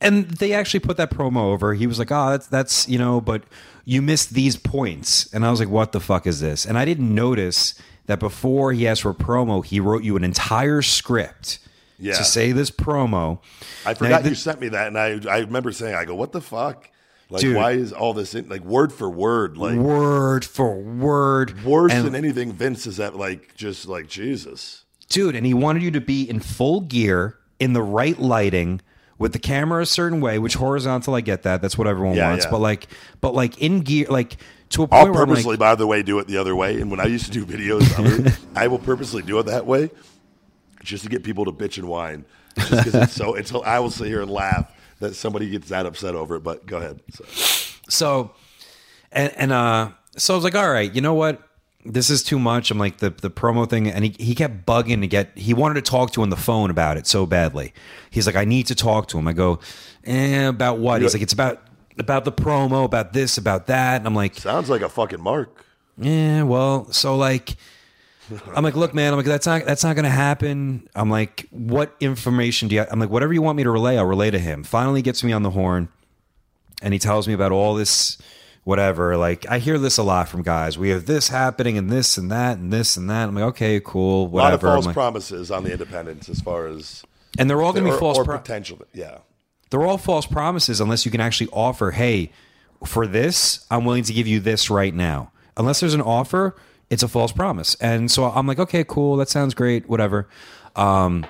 [0.00, 1.74] and they actually put that promo over.
[1.74, 3.42] He was like, "Oh, that's that's you know, but
[3.84, 6.84] you missed these points." And I was like, "What the fuck is this?" And I
[6.84, 7.74] didn't notice
[8.06, 11.58] that before he asked for a promo, he wrote you an entire script
[11.98, 12.14] Yeah.
[12.16, 13.40] to say this promo.
[13.84, 16.30] I forgot the- you sent me that, and I I remember saying, I go, what
[16.32, 16.88] the fuck?
[17.28, 17.56] Like, Dude.
[17.56, 22.04] why is all this in, like word for word, like word for word, worse and-
[22.06, 23.16] than anything Vince is at?
[23.16, 24.84] Like, just like Jesus.
[25.08, 28.80] dude and he wanted you to be in full gear in the right lighting
[29.18, 32.28] with the camera a certain way which horizontal i get that that's what everyone Yeah,
[32.30, 32.50] wants yeah.
[32.50, 32.88] but like
[33.20, 34.36] but like in gear like
[34.70, 36.56] to a I'll point where I'm purposely, like, by the way, do it the other
[36.56, 36.80] way.
[36.80, 39.90] And when I used to do videos, I, I will purposely do it that way,
[40.82, 42.24] just to get people to bitch and whine.
[42.58, 45.86] Just because it's so, Until I will sit here and laugh that somebody gets that
[45.86, 46.40] upset over it.
[46.40, 47.00] But go ahead.
[47.12, 47.24] So,
[47.88, 48.30] so
[49.12, 51.42] and and uh so i was like all right you know what
[51.84, 55.00] this is too much i'm like the the promo thing and he, he kept bugging
[55.00, 57.72] to get he wanted to talk to on the phone about it so badly
[58.10, 59.60] he's like i need to talk to him i go
[60.04, 61.62] eh, about what he's like it's about
[61.98, 65.64] about the promo about this about that and i'm like sounds like a fucking mark.
[65.98, 67.56] yeah, well, so like,
[68.54, 70.88] I'm like, look, man, I'm like, that's not that's not gonna happen.
[70.94, 72.84] I'm like, what information do you?
[72.90, 74.64] I'm like, whatever you want me to relay, I'll relay to him.
[74.64, 75.88] Finally, gets me on the horn,
[76.82, 78.18] and he tells me about all this,
[78.64, 79.16] whatever.
[79.16, 80.76] Like, I hear this a lot from guys.
[80.76, 83.28] We have this happening, and this and that, and this and that.
[83.28, 84.66] I'm like, okay, cool, A lot of whatever.
[84.68, 87.04] False like- promises on the independents as far as
[87.38, 88.18] and they're all gonna or, be false.
[88.18, 88.78] or pro- potential.
[88.94, 89.18] Yeah.
[89.70, 92.30] they're all false promises unless you can actually offer, hey,
[92.84, 95.32] for this, I'm willing to give you this right now.
[95.56, 96.54] Unless there's an offer,
[96.90, 97.74] it's a false promise.
[97.76, 100.28] And so I'm like, okay, cool, that sounds great, whatever.
[100.76, 101.26] Um,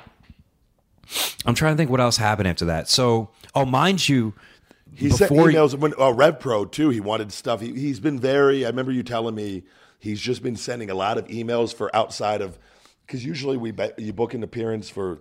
[1.44, 2.88] I'm trying to think what else happened after that.
[2.88, 4.34] So, oh, mind you,
[4.92, 6.88] He sent emails when uh, Rev Pro too.
[6.90, 7.60] He wanted stuff.
[7.60, 8.64] He, he's been very.
[8.64, 9.62] I remember you telling me
[9.98, 12.58] he's just been sending a lot of emails for outside of
[13.06, 15.20] because usually we you book an appearance for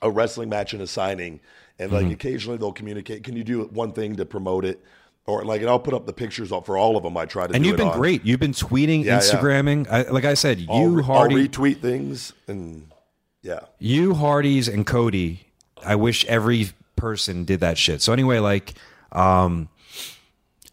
[0.00, 1.40] a wrestling match and a signing,
[1.78, 2.04] and Mm-hmm.
[2.04, 3.24] like occasionally they'll communicate.
[3.24, 4.82] Can you do one thing to promote it?
[5.30, 7.16] Or like, and I'll put up the pictures for all of them.
[7.16, 7.48] I try to.
[7.48, 7.56] Do that.
[7.56, 7.98] And you've been on.
[7.98, 8.24] great.
[8.24, 9.18] You've been tweeting, Yeah, yeah.
[9.20, 9.90] Instagramming.
[9.90, 12.90] I, like I said, I'll, you Hardy, I'll retweet things and
[13.42, 13.60] yeah.
[13.78, 15.46] you Hardys and Cody.
[15.84, 18.02] I wish every person did that shit.
[18.02, 18.74] So anyway, like,
[19.12, 19.68] um,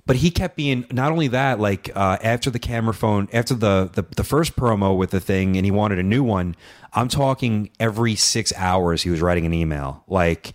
[0.06, 3.90] but he kept being not only that, like uh, after the camera phone, after the,
[3.94, 6.56] the the first promo with the thing, and he wanted a new one.
[6.94, 10.54] I'm talking every six hours he was writing an email, like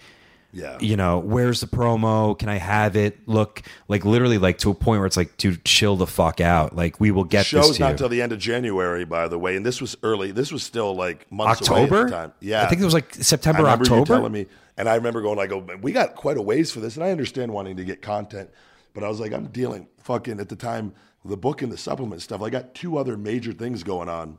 [0.52, 0.78] Yeah.
[0.80, 2.38] You know, where's the promo?
[2.38, 3.26] Can I have it?
[3.26, 6.76] Look, like literally, like to a point where it's like, dude, chill the fuck out.
[6.76, 7.96] Like we will get this Show's to not you.
[7.98, 10.30] till the end of January, by the way, and this was early.
[10.30, 12.10] This was still like months October.
[12.10, 12.32] time.
[12.40, 14.18] Yeah, I think it was like September, I remember you October.
[14.18, 14.46] telling me,
[14.76, 17.10] and I remember going like, "Oh, we got quite a ways for this," and I
[17.10, 18.50] understand wanting to get content,
[18.92, 20.92] but I was like, I'm dealing fucking at the time
[21.24, 22.42] the book and the supplement stuff.
[22.42, 24.38] I got two other major things going on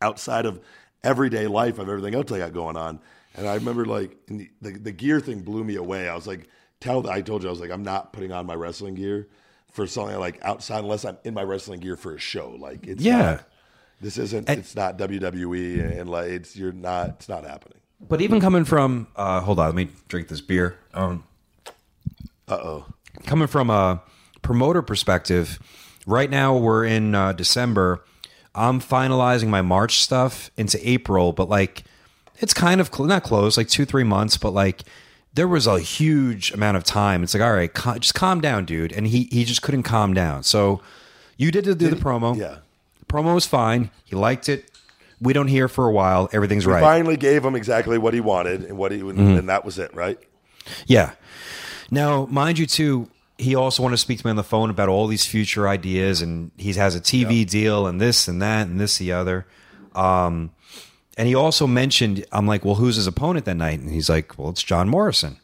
[0.00, 0.60] outside of
[1.04, 3.00] everyday life of everything else I got going on.
[3.38, 6.08] And I remember like in the, the the gear thing blew me away.
[6.08, 6.48] I was like,
[6.80, 9.28] tell that I told you I was like, I'm not putting on my wrestling gear
[9.70, 12.50] for something like outside unless I'm in my wrestling gear for a show.
[12.58, 13.18] Like it's Yeah.
[13.18, 13.44] not,
[14.00, 17.78] this isn't it's not WWE and, and like it's you're not it's not happening.
[18.00, 20.78] But even coming from, uh, hold on, let me drink this beer.
[20.94, 21.24] Um,
[22.48, 22.86] Uh oh.
[23.26, 24.02] coming from a
[24.42, 25.58] promoter perspective,
[26.06, 28.04] right now we're in uh, December.
[28.54, 31.84] I'm finalizing my March stuff into April, but like
[32.38, 34.82] it's kind of cl- not close, like two, three months, but like
[35.34, 37.22] there was a huge amount of time.
[37.22, 38.92] It's like, all right, ca- just calm down, dude.
[38.92, 40.42] And he, he just couldn't calm down.
[40.42, 40.80] So
[41.36, 42.36] you did, do the promo.
[42.36, 42.58] Yeah.
[43.08, 43.90] Promo was fine.
[44.04, 44.70] He liked it.
[45.20, 46.28] We don't hear for a while.
[46.32, 46.80] Everything's right.
[46.80, 49.20] Finally gave him exactly what he wanted and what he Mm-hmm.
[49.38, 50.18] and that was it, right?
[50.86, 51.12] Yeah.
[51.90, 53.08] Now, mind you, too,
[53.38, 56.20] he also wanted to speak to me on the phone about all these future ideas,
[56.20, 59.46] and he has a TV deal and this and that and this the other.
[59.94, 60.50] Um,
[61.18, 63.80] and he also mentioned, I'm like, well, who's his opponent that night?
[63.80, 65.36] And he's like, well, it's John Morrison.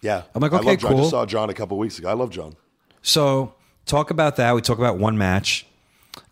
[0.00, 0.22] Yeah.
[0.34, 0.92] I'm like, I okay, love John.
[0.94, 2.08] I just saw John a couple weeks ago.
[2.08, 2.56] I love John.
[3.02, 3.52] So
[3.84, 4.54] talk about that.
[4.54, 5.66] We talk about one match,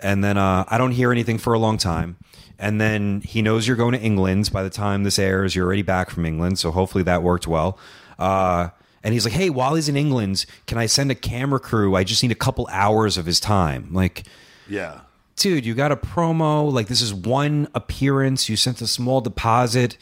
[0.00, 2.16] and then uh, I don't hear anything for a long time.
[2.58, 4.50] And then he knows you're going to England.
[4.52, 6.58] By the time this airs, you're already back from England.
[6.58, 7.78] So hopefully that worked well.
[8.18, 8.70] Uh,
[9.04, 11.94] and he's like, "Hey, while he's in England, can I send a camera crew?
[11.94, 14.24] I just need a couple hours of his time." Like,
[14.66, 15.00] Yeah.
[15.38, 16.72] Dude, you got a promo.
[16.72, 18.48] Like this is one appearance.
[18.48, 19.96] You sent a small deposit.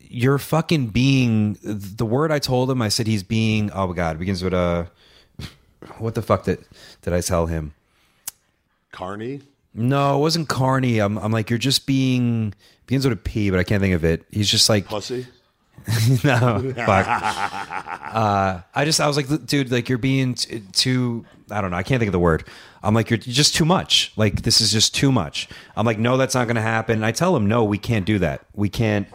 [0.00, 2.80] You're fucking being the word I told him.
[2.80, 3.70] I said he's being.
[3.72, 4.90] Oh my god, it begins with a.
[5.98, 6.64] What the fuck did
[7.02, 7.74] did I tell him?
[8.90, 9.42] Carney.
[9.74, 11.00] No, it wasn't Carney.
[11.00, 12.54] I'm, I'm like, you're just being
[12.86, 14.24] begins with a P, but I can't think of it.
[14.30, 15.26] He's just like, Pussy.
[16.24, 17.06] no, fuck.
[17.06, 21.26] Uh, I just, I was like, dude, like you're being t- too.
[21.50, 21.76] I don't know.
[21.76, 22.44] I can't think of the word.
[22.82, 24.12] I'm like, you're just too much.
[24.16, 25.48] Like this is just too much.
[25.76, 26.96] I'm like, no, that's not going to happen.
[26.96, 28.46] And I tell him, no, we can't do that.
[28.54, 29.08] We can't.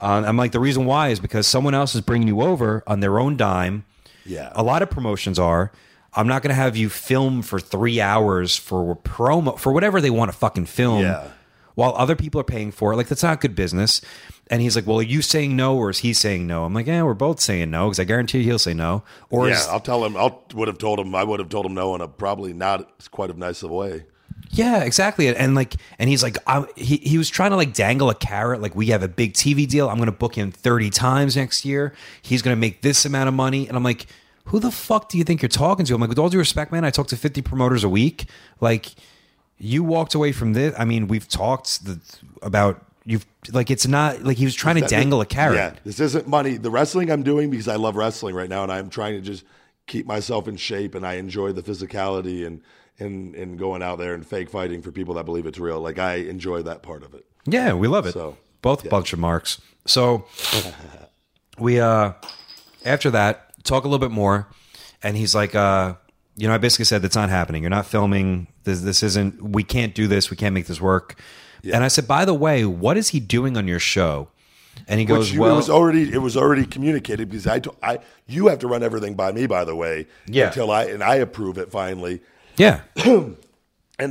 [0.00, 3.00] Uh, I'm like, the reason why is because someone else is bringing you over on
[3.00, 3.84] their own dime.
[4.26, 4.50] Yeah.
[4.54, 5.70] A lot of promotions are.
[6.14, 10.10] I'm not going to have you film for three hours for promo for whatever they
[10.10, 11.02] want to fucking film.
[11.02, 11.28] Yeah.
[11.74, 14.00] While other people are paying for it, like that's not good business.
[14.48, 16.86] And he's like, "Well, are you saying no, or is he saying no?" I'm like,
[16.86, 19.66] "Yeah, we're both saying no because I guarantee you he'll say no." Or Yeah, is,
[19.68, 20.16] I'll tell him.
[20.16, 21.14] I would have told him.
[21.14, 23.74] I would have told him no in a probably not quite a nice of a
[23.74, 24.04] way.
[24.50, 25.34] Yeah, exactly.
[25.34, 28.60] And like, and he's like, I, he he was trying to like dangle a carrot.
[28.60, 29.88] Like, we have a big TV deal.
[29.88, 31.94] I'm going to book him 30 times next year.
[32.20, 33.66] He's going to make this amount of money.
[33.66, 34.06] And I'm like,
[34.46, 35.94] who the fuck do you think you're talking to?
[35.94, 38.26] I'm like, with all due respect, man, I talk to 50 promoters a week.
[38.60, 38.94] Like,
[39.62, 40.74] you walked away from this.
[40.76, 42.00] I mean, we've talked the,
[42.42, 45.56] about you've like it's not like he was trying to dangle a carrot.
[45.56, 46.56] Yeah, this isn't money.
[46.56, 49.44] The wrestling I'm doing because I love wrestling right now, and I'm trying to just
[49.86, 52.60] keep myself in shape, and I enjoy the physicality and
[52.98, 55.80] and and going out there and fake fighting for people that believe it's real.
[55.80, 57.24] Like I enjoy that part of it.
[57.46, 58.14] Yeah, we love it.
[58.14, 59.60] So, Both bunch of marks.
[59.86, 60.26] So
[61.58, 62.14] we uh
[62.84, 64.48] after that talk a little bit more,
[65.04, 65.94] and he's like, uh,
[66.36, 67.62] you know, I basically said that's not happening.
[67.62, 68.46] You're not filming.
[68.64, 69.42] This this isn't.
[69.42, 70.30] We can't do this.
[70.30, 71.18] We can't make this work.
[71.64, 74.28] And I said, by the way, what is he doing on your show?
[74.88, 77.58] And he goes, Which you- well, it was already it was already communicated because I,
[77.60, 80.46] to- I you have to run everything by me by the way Yeah.
[80.48, 82.20] until I and I approve it finally
[82.56, 83.36] yeah, and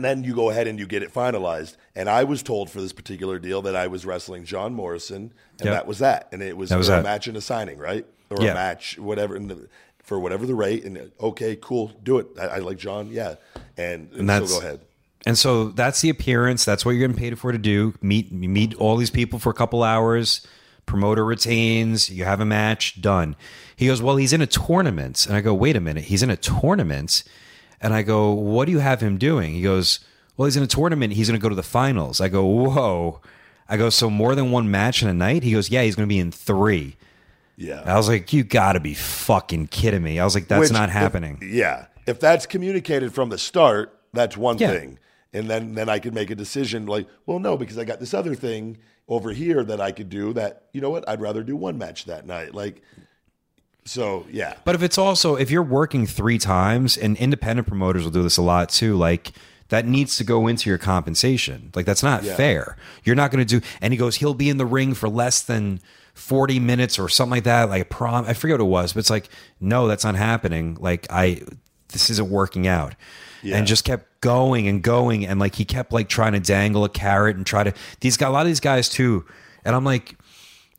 [0.04, 2.94] then you go ahead and you get it finalized and I was told for this
[2.94, 5.74] particular deal that I was wrestling John Morrison and Yep.
[5.74, 7.04] that was that and it was, That was a that.
[7.04, 8.52] match and a signing right or Yeah.
[8.52, 9.68] a match whatever and the,
[10.04, 13.36] for whatever the rate and okay cool do it I, I like John yeah
[13.78, 14.80] and, and, and so that's go ahead
[15.26, 16.66] And so that's the appearance.
[16.66, 17.94] That's what you're getting paid for to do.
[18.02, 20.46] Meet meet all these people for a couple hours.
[20.88, 22.10] Promoter retains.
[22.10, 23.02] You have a match.
[23.02, 23.36] Done.
[23.76, 26.30] He goes, well, he's in a tournament, and I go, wait a minute, he's in
[26.30, 27.24] a tournament,
[27.80, 29.54] and I go, what do you have him doing?
[29.54, 30.00] He goes,
[30.38, 31.14] well, he's in a tournament.
[31.14, 32.20] He's going to go to the finals.
[32.20, 33.22] I go, whoa.
[33.70, 35.44] I go, so more than one match in a night?
[35.44, 36.98] He goes, yeah, he's going to be in three.
[37.62, 40.20] Yeah I was like, you got to be fucking kidding me.
[40.20, 41.40] I was like, that's Which, not if- happening.
[41.42, 41.86] yeah.
[42.08, 44.72] If that's communicated from the start, that's one Yeah.
[44.72, 45.00] thing.
[45.34, 48.14] And then, then I could make a decision like, well, no, because I got this
[48.14, 51.56] other thing over here that I could do that, you know what, I'd rather do
[51.56, 52.54] one match that night.
[52.56, 52.82] Like,
[53.86, 54.56] so yeah.
[54.64, 58.38] But if it's also if you're working three times, and independent promoters will do this
[58.38, 59.32] a lot too, like
[59.70, 61.72] that needs to go into your compensation.
[61.76, 62.36] Like that's not Yeah.
[62.36, 62.78] fair.
[63.04, 63.66] You're not going to do.
[63.82, 65.80] And he goes, he'll be in the ring for less than
[66.14, 67.70] 40 minutes or something like that.
[67.70, 70.78] Like a prom, I forget what it was, but it's like, no, that's not happening.
[70.80, 71.42] Like I,
[71.90, 72.96] this isn't working out.
[73.44, 73.58] Yeah.
[73.58, 76.90] And just kept going and going, and like he kept like trying to dangle a
[76.90, 77.74] carrot and try to.
[78.00, 79.26] These got a lot of these guys too,
[79.66, 80.16] and I'm like,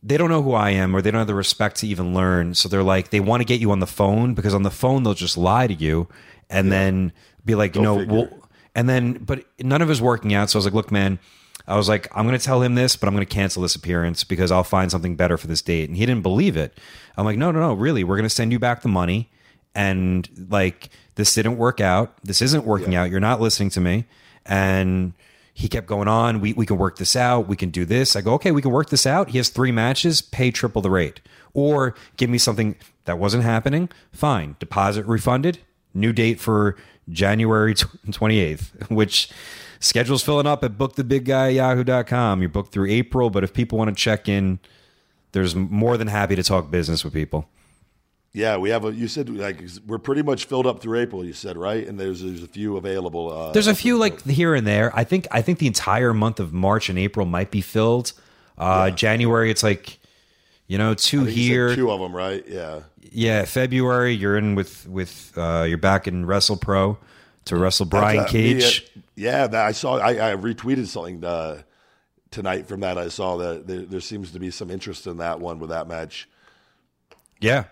[0.03, 2.55] they don't know who I am or they don't have the respect to even learn.
[2.55, 5.03] So they're like, they want to get you on the phone because on the phone
[5.03, 6.09] they'll just lie to you
[6.51, 7.13] and then
[7.45, 8.15] be like, you Go know, figure.
[8.15, 8.29] well,
[8.75, 10.51] and then, but none of it was working out.
[10.51, 11.19] So I was like, look, man,
[11.73, 13.75] I was like, I'm going to tell him this, but I'm going to cancel this
[13.75, 15.89] appearance because I'll find something better for this date.
[15.89, 16.77] And he didn't believe it.
[17.17, 19.31] I'm like, no, no, no, really, we're going to send you back the money.
[19.75, 22.13] And like, this didn't work out.
[22.23, 23.11] This isn't working out.
[23.11, 24.05] You're not listening to me.
[24.45, 25.15] And
[25.55, 26.43] he kept going on.
[26.43, 27.49] We, we can work this out.
[27.49, 28.17] We can do this.
[28.17, 29.31] I go, okay, we can work this out.
[29.31, 31.23] He has three matches, pay triple the rate.
[31.55, 33.89] Or give me something that wasn't happening.
[34.13, 34.57] Fine.
[34.59, 35.61] Deposit refunded.
[35.95, 36.77] New date for
[37.09, 39.31] January 28th, which
[39.83, 42.41] schedule's filling up at bookthebigguy.yahoo.com.
[42.41, 44.59] You're booked through April, but if people want to check in,
[45.33, 47.49] there's more than happy to talk business with people.
[48.33, 48.95] Yeah, we have a.
[48.95, 51.23] You said like we're pretty much filled up through April.
[51.23, 53.31] You said right, and there's there's a few available.
[53.31, 54.91] Uh, There's a few like here and there.
[54.97, 58.15] I think I think the entire month of March and April might be filled.
[58.57, 59.99] Uh, January, it's like
[60.67, 61.75] you know two here.
[61.75, 62.43] two of them, right?
[62.49, 66.97] Yeah, Yeah, February, you're in with with uh, you're back in Wrestle Pro
[67.47, 68.91] to wrestle Brian That's, uh, me, Cage.
[68.97, 69.99] uh, yeah, that I saw.
[69.99, 71.63] I, I retweeted something uh,
[72.31, 72.99] tonight from that.
[72.99, 75.89] I saw that there, there seems to be some interest in that one with that
[75.89, 76.29] match.
[77.41, 77.65] Yeah,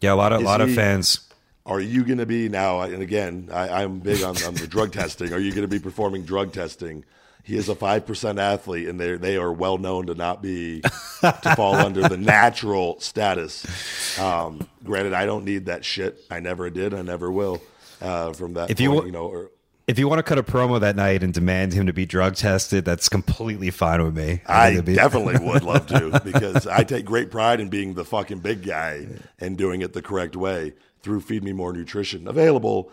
[0.00, 1.20] yeah, a lot of Is lot of fans.
[1.66, 2.82] Are you going to be now?
[2.82, 5.32] And again, I, I'm big on, on the drug testing.
[5.32, 7.06] Are you going to be performing drug testing?
[7.42, 10.82] He is a five percent athlete, and they they are well known to not be
[11.20, 14.18] to fall under the natural status.
[14.18, 16.18] Um, granted, I don't need that shit.
[16.30, 16.94] I never did.
[16.94, 17.62] I never will.
[18.04, 19.50] Uh, from that, If you point, you know, or,
[19.86, 22.34] If you want to cut a promo that night and demand him to be drug
[22.36, 24.42] tested, that's completely fine with me.
[24.46, 28.04] I it'd be- definitely would love to because I take great pride in being the
[28.04, 29.06] fucking big guy
[29.38, 32.90] and doing it the correct way through Feed Me More Nutrition, available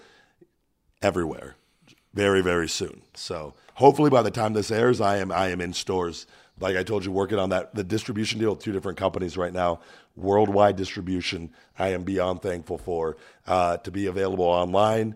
[1.02, 1.56] everywhere,
[2.14, 3.02] very very soon.
[3.14, 6.26] So hopefully by the time this airs, I am I am in stores.
[6.62, 9.52] Like I told you, working on that the distribution deal with two different companies right
[9.52, 9.80] now,
[10.16, 11.52] worldwide distribution.
[11.78, 15.16] I am beyond thankful for uh, to be available online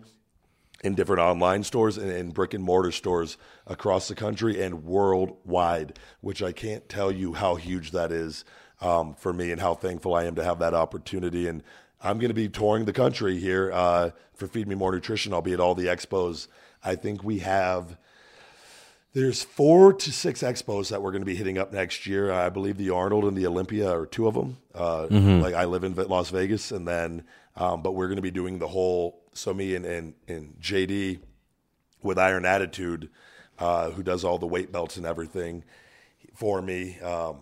[0.82, 5.98] in different online stores and in brick and mortar stores across the country and worldwide,
[6.20, 8.44] which I can't tell you how huge that is
[8.80, 11.46] um, for me and how thankful I am to have that opportunity.
[11.46, 11.62] And
[12.02, 15.32] I'm going to be touring the country here uh, for Feed Me More Nutrition.
[15.32, 16.48] I'll be at all the expos.
[16.82, 17.96] I think we have.
[19.16, 22.30] There's four to six expos that we're going to be hitting up next year.
[22.30, 24.58] I believe the Arnold and the Olympia are two of them.
[24.74, 25.06] Uh,
[25.40, 27.24] Like I live in Las Vegas, and then,
[27.56, 29.22] um, but we're going to be doing the whole.
[29.32, 31.20] So me and and, and JD
[32.02, 33.08] with Iron Attitude,
[33.58, 35.64] uh, who does all the weight belts and everything
[36.34, 37.00] for me.
[37.00, 37.38] Um,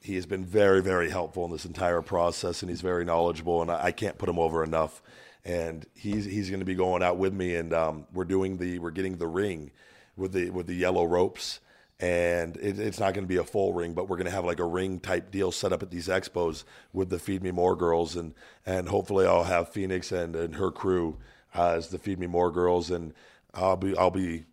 [0.00, 3.72] he has been very, very helpful in this entire process, and he's very knowledgeable, and
[3.72, 5.02] I, I can't put him over enough.
[5.44, 8.78] And he's he's going to be going out with me, and um, we're doing the
[8.78, 9.72] we're getting the ring
[10.16, 11.60] with the with the yellow ropes,
[12.00, 14.44] and it, it's not going to be a full ring, but we're going to have
[14.44, 17.76] like a ring type deal set up at these expos with the Feed Me More
[17.76, 18.34] girls, and
[18.66, 21.18] and hopefully I'll have Phoenix and and her crew
[21.54, 23.14] uh, as the Feed Me More girls, and
[23.54, 24.44] I'll be I'll be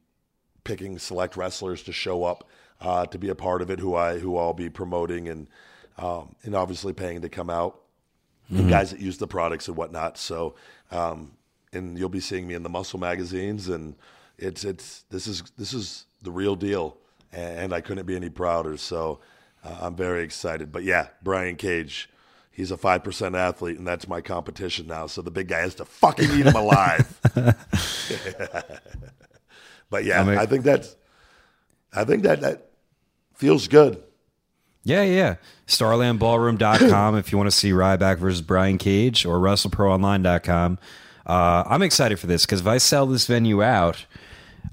[0.63, 2.47] picking select wrestlers to show up
[2.81, 5.47] uh, to be a part of it, who I who I'll be promoting and
[5.97, 7.81] um, and obviously paying to come out,
[8.49, 10.17] and guys that use the products and whatnot.
[10.17, 10.55] So,
[10.91, 11.33] um,
[11.73, 13.95] and you'll be seeing me in the Muscle magazines, and
[14.41, 16.97] it's it's this is this is the real deal,
[17.31, 18.77] and I couldn't be any prouder.
[18.77, 19.19] So,
[19.63, 20.71] uh, I'm very excited.
[20.71, 22.09] But yeah, Brian Cage.
[22.51, 25.07] He's a five percent athlete, and that's my competition now.
[25.07, 27.19] So the big guy has to fucking eat him alive.
[29.89, 30.95] But yeah, I mean- I think that's,
[31.93, 32.69] I think that that
[33.33, 34.03] feels good.
[34.83, 35.35] Yeah, yeah.
[35.67, 40.79] StarlandBallroom.com if you want to see Ryback versus Brian Cage or WrestleProOnline.com.
[41.25, 44.05] Uh, I'm excited for this because if I sell this venue out,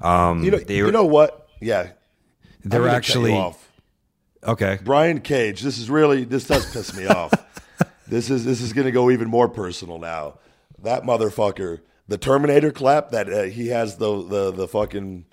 [0.00, 1.48] um, You know, they, you know what?
[1.60, 1.90] Yeah,
[2.64, 3.70] they're actually off.
[4.44, 4.78] okay.
[4.82, 5.62] Brian Cage.
[5.62, 7.32] This is really this does piss me off.
[8.08, 10.38] This is this is going to go even more personal now.
[10.80, 15.24] That motherfucker, the Terminator clap that uh, he has the the the fucking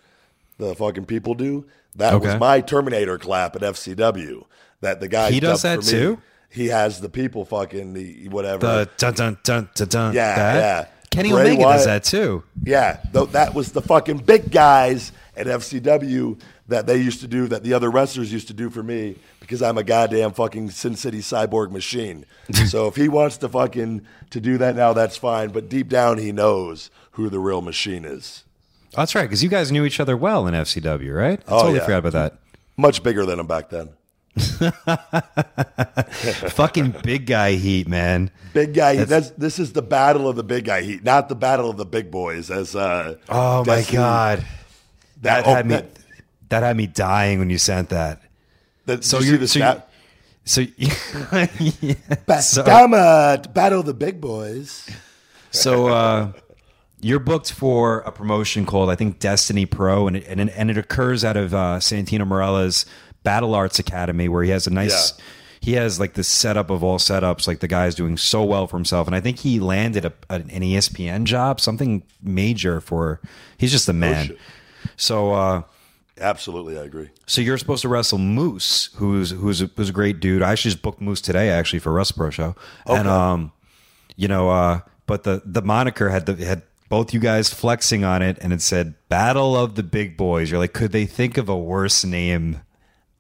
[0.58, 1.68] the fucking people do.
[1.96, 4.46] That was my Terminator clap at FCW.
[4.82, 6.20] That the guy He does that too?
[6.50, 8.66] He has the people fucking the whatever.
[8.66, 10.14] The dun dun dun dun dun.
[10.14, 10.56] Yeah, that.
[10.56, 10.88] yeah.
[11.14, 12.44] Kenny Bray Omega does that too.
[12.64, 17.48] Yeah, th- that was the fucking big guys at FCW that they used to do,
[17.48, 20.96] that the other wrestlers used to do for me because I'm a goddamn fucking Sin
[20.96, 22.26] City cyborg machine.
[22.68, 25.50] so if he wants to fucking to do that now, that's fine.
[25.50, 28.44] But deep down, he knows who the real machine is.
[28.96, 31.40] That's right, because you guys knew each other well in FCW, right?
[31.48, 31.86] I Oh, totally yeah.
[31.86, 32.38] forgot about that.
[32.78, 33.90] Much bigger than him back then.
[36.50, 38.32] Fucking big guy heat, man.
[38.54, 38.98] Big guy.
[38.98, 39.04] Heat.
[39.06, 41.86] That's this is the battle of the big guy heat, not the battle of the
[41.86, 42.52] big boys.
[42.52, 44.46] As uh, Oh my god,
[45.22, 45.76] that oh, had me.
[45.76, 45.90] that-
[46.50, 48.22] That had me dying when you sent that.
[48.86, 49.82] that- So you see the so you-
[50.46, 51.94] So, yeah.
[52.28, 54.88] Ba- so, Dama, battle of the big boys.
[55.52, 56.32] so uh,
[57.02, 60.70] you're booked for a promotion called I think Destiny Pro, and it, and it, and
[60.70, 62.86] it occurs out of uh, Santino Marella's
[63.24, 65.14] Battle Arts Academy, where he has a nice.
[65.18, 65.26] Yeah.
[65.62, 67.48] He has like the setup of all setups.
[67.48, 70.50] Like the guy's doing so well for himself, and I think he landed a, an
[70.50, 73.22] ESPN job, something major for.
[73.58, 74.28] He's just the man.
[74.28, 74.40] shit.
[74.96, 75.34] so.
[75.34, 75.62] uh
[76.20, 77.10] Absolutely, I agree.
[77.26, 80.44] So you're supposed to wrestle Moose, who's who's a, who's a great dude.
[80.44, 82.56] I actually just booked Moose today, actually for Wrestle Pro show,
[82.86, 83.52] and um,
[84.16, 88.22] you know, uh, but the the moniker had the had both you guys flexing on
[88.22, 91.50] it, and it said "Battle of the Big Boys." You're like, could they think of
[91.50, 92.62] a worse name?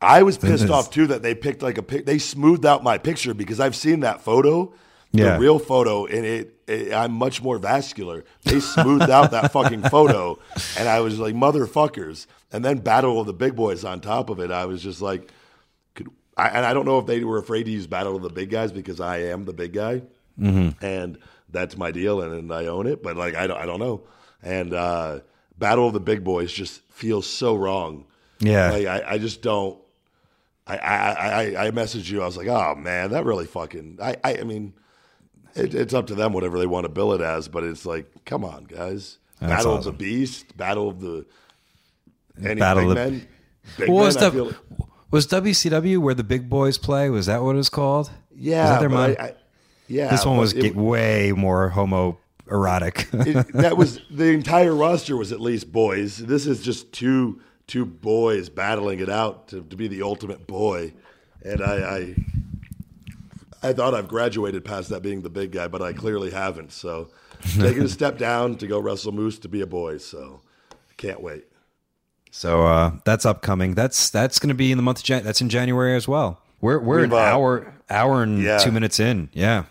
[0.03, 2.05] I was pissed off too that they picked like a pic.
[2.05, 4.73] They smoothed out my picture because I've seen that photo,
[5.11, 5.33] Yeah.
[5.33, 6.93] the real photo, and it, it.
[6.93, 8.23] I'm much more vascular.
[8.43, 10.39] They smoothed out that fucking photo,
[10.77, 12.27] and I was like, motherfuckers.
[12.51, 14.51] And then Battle of the Big Boys on top of it.
[14.51, 15.31] I was just like,
[15.95, 18.29] could I, and I don't know if they were afraid to use Battle of the
[18.29, 20.03] Big Guys because I am the big guy,
[20.39, 20.83] Mm-hmm.
[20.85, 21.17] and
[21.49, 23.01] that's my deal, and, and I own it.
[23.03, 24.01] But like, I don't, I don't know.
[24.41, 25.19] And uh,
[25.57, 28.05] Battle of the Big Boys just feels so wrong.
[28.39, 28.71] Yeah.
[28.71, 29.77] like I, I just don't.
[30.65, 31.11] I, I,
[31.43, 32.21] I, I messaged you.
[32.21, 33.99] I was like, oh man, that really fucking.
[34.01, 34.73] I, I, I mean,
[35.55, 38.09] it, it's up to them whatever they want to bill it as, but it's like,
[38.25, 39.17] come on, guys.
[39.39, 41.25] That's Battle of the Beast, Battle of the
[42.41, 43.27] any Battle of the- men.
[43.87, 47.09] Was men, I the feel- was WCW where the big boys play?
[47.09, 48.09] Was that what it was called?
[48.35, 49.33] yeah, was that their mon- I, I,
[49.87, 50.09] yeah.
[50.09, 52.17] this one was it- way more homo
[52.49, 53.07] erotic.
[53.13, 56.17] it- that was the entire roster was at least boys.
[56.17, 60.93] This is just two two boys battling it out to, to be the ultimate boy,
[61.43, 62.15] and I, I
[63.69, 66.73] I thought I've graduated past that being the big guy, but I clearly haven't.
[66.73, 67.09] So
[67.57, 69.97] taking a step down to go wrestle Moose to be a boy.
[69.97, 70.41] So
[70.97, 71.45] can't wait.
[72.31, 73.75] So uh, that's upcoming.
[73.75, 76.41] That's that's going to be in the month of Jan- that's in January as well.
[76.61, 78.57] We're we're an We've, uh, hour hour and yeah.
[78.57, 79.29] two minutes in.
[79.33, 79.65] Yeah,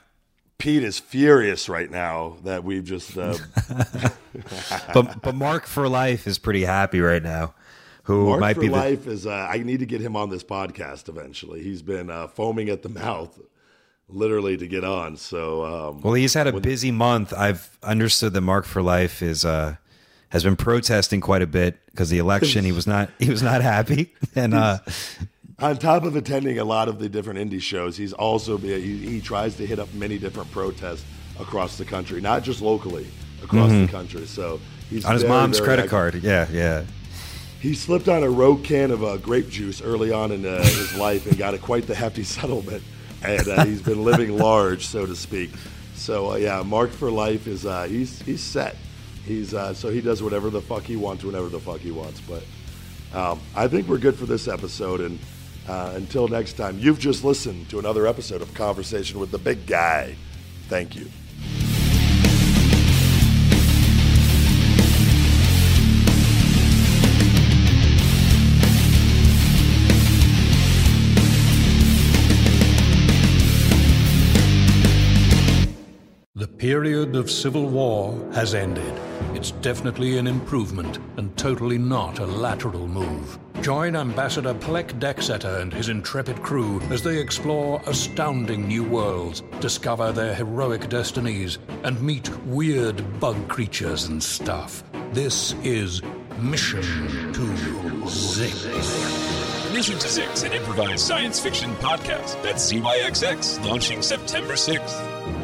[0.59, 3.37] Pete is furious right now that we've just uh,
[4.95, 7.53] but but Mark for life is pretty happy right now.
[8.05, 9.27] Who Mark might for be the life is.
[9.27, 11.63] Uh, I need to get him on this podcast eventually.
[11.63, 13.39] He's been uh, foaming at the mouth,
[14.09, 15.17] literally, to get on.
[15.17, 16.15] So um, well?
[16.15, 17.33] He's had a busy month.
[17.33, 19.77] I've understood that Mark for life is uh
[20.31, 22.65] has been protesting quite a bit because the election.
[22.65, 24.79] he was not he was not happy and uh
[25.59, 28.97] on top of attending a lot of the different indie shows, he's also be, he,
[29.07, 31.05] he tries to hit up many different protests
[31.39, 33.07] across the country, not just locally
[33.45, 34.27] across the country.
[34.27, 34.59] So
[34.91, 35.09] he's Mm-hmm.
[35.09, 35.91] on his very, mom's very credit active.
[35.91, 36.15] card.
[36.25, 36.83] Yeah, yeah.
[37.63, 40.97] He slipped on a rogue can of uh, grape juice early on in uh, his
[40.97, 42.83] life and got a quite the hefty settlement.
[43.23, 45.53] And uh, he's been living large, so to speak.
[45.95, 48.75] So uh, yeah, Mark for life is uh, he's he's set.
[49.25, 52.21] He's uh, so he does whatever the fuck he wants whenever the fuck he wants.
[52.21, 52.43] But
[53.17, 55.01] um, I think we're good for this episode.
[55.01, 55.21] And
[55.69, 60.17] until next time, you've just listened to another episode of Conversation with the Big Guy.
[60.69, 61.09] Thank you.
[76.73, 78.99] Period of civil war has ended.
[79.35, 83.39] It's definitely an improvement and totally not a lateral move.
[83.61, 90.13] Join Ambassador Pleck Decksetter and his intrepid crew as they explore astounding new worlds, discover
[90.13, 94.83] their heroic destinies, and meet weird bug creatures and stuff.
[95.13, 96.01] This is
[96.39, 96.81] Mission
[97.35, 97.43] to
[98.09, 99.75] Zyxx.
[99.75, 102.43] Mission to Zyxx, an improvised science fiction podcast.
[102.43, 105.42] That's ZYXX, launching September 6th.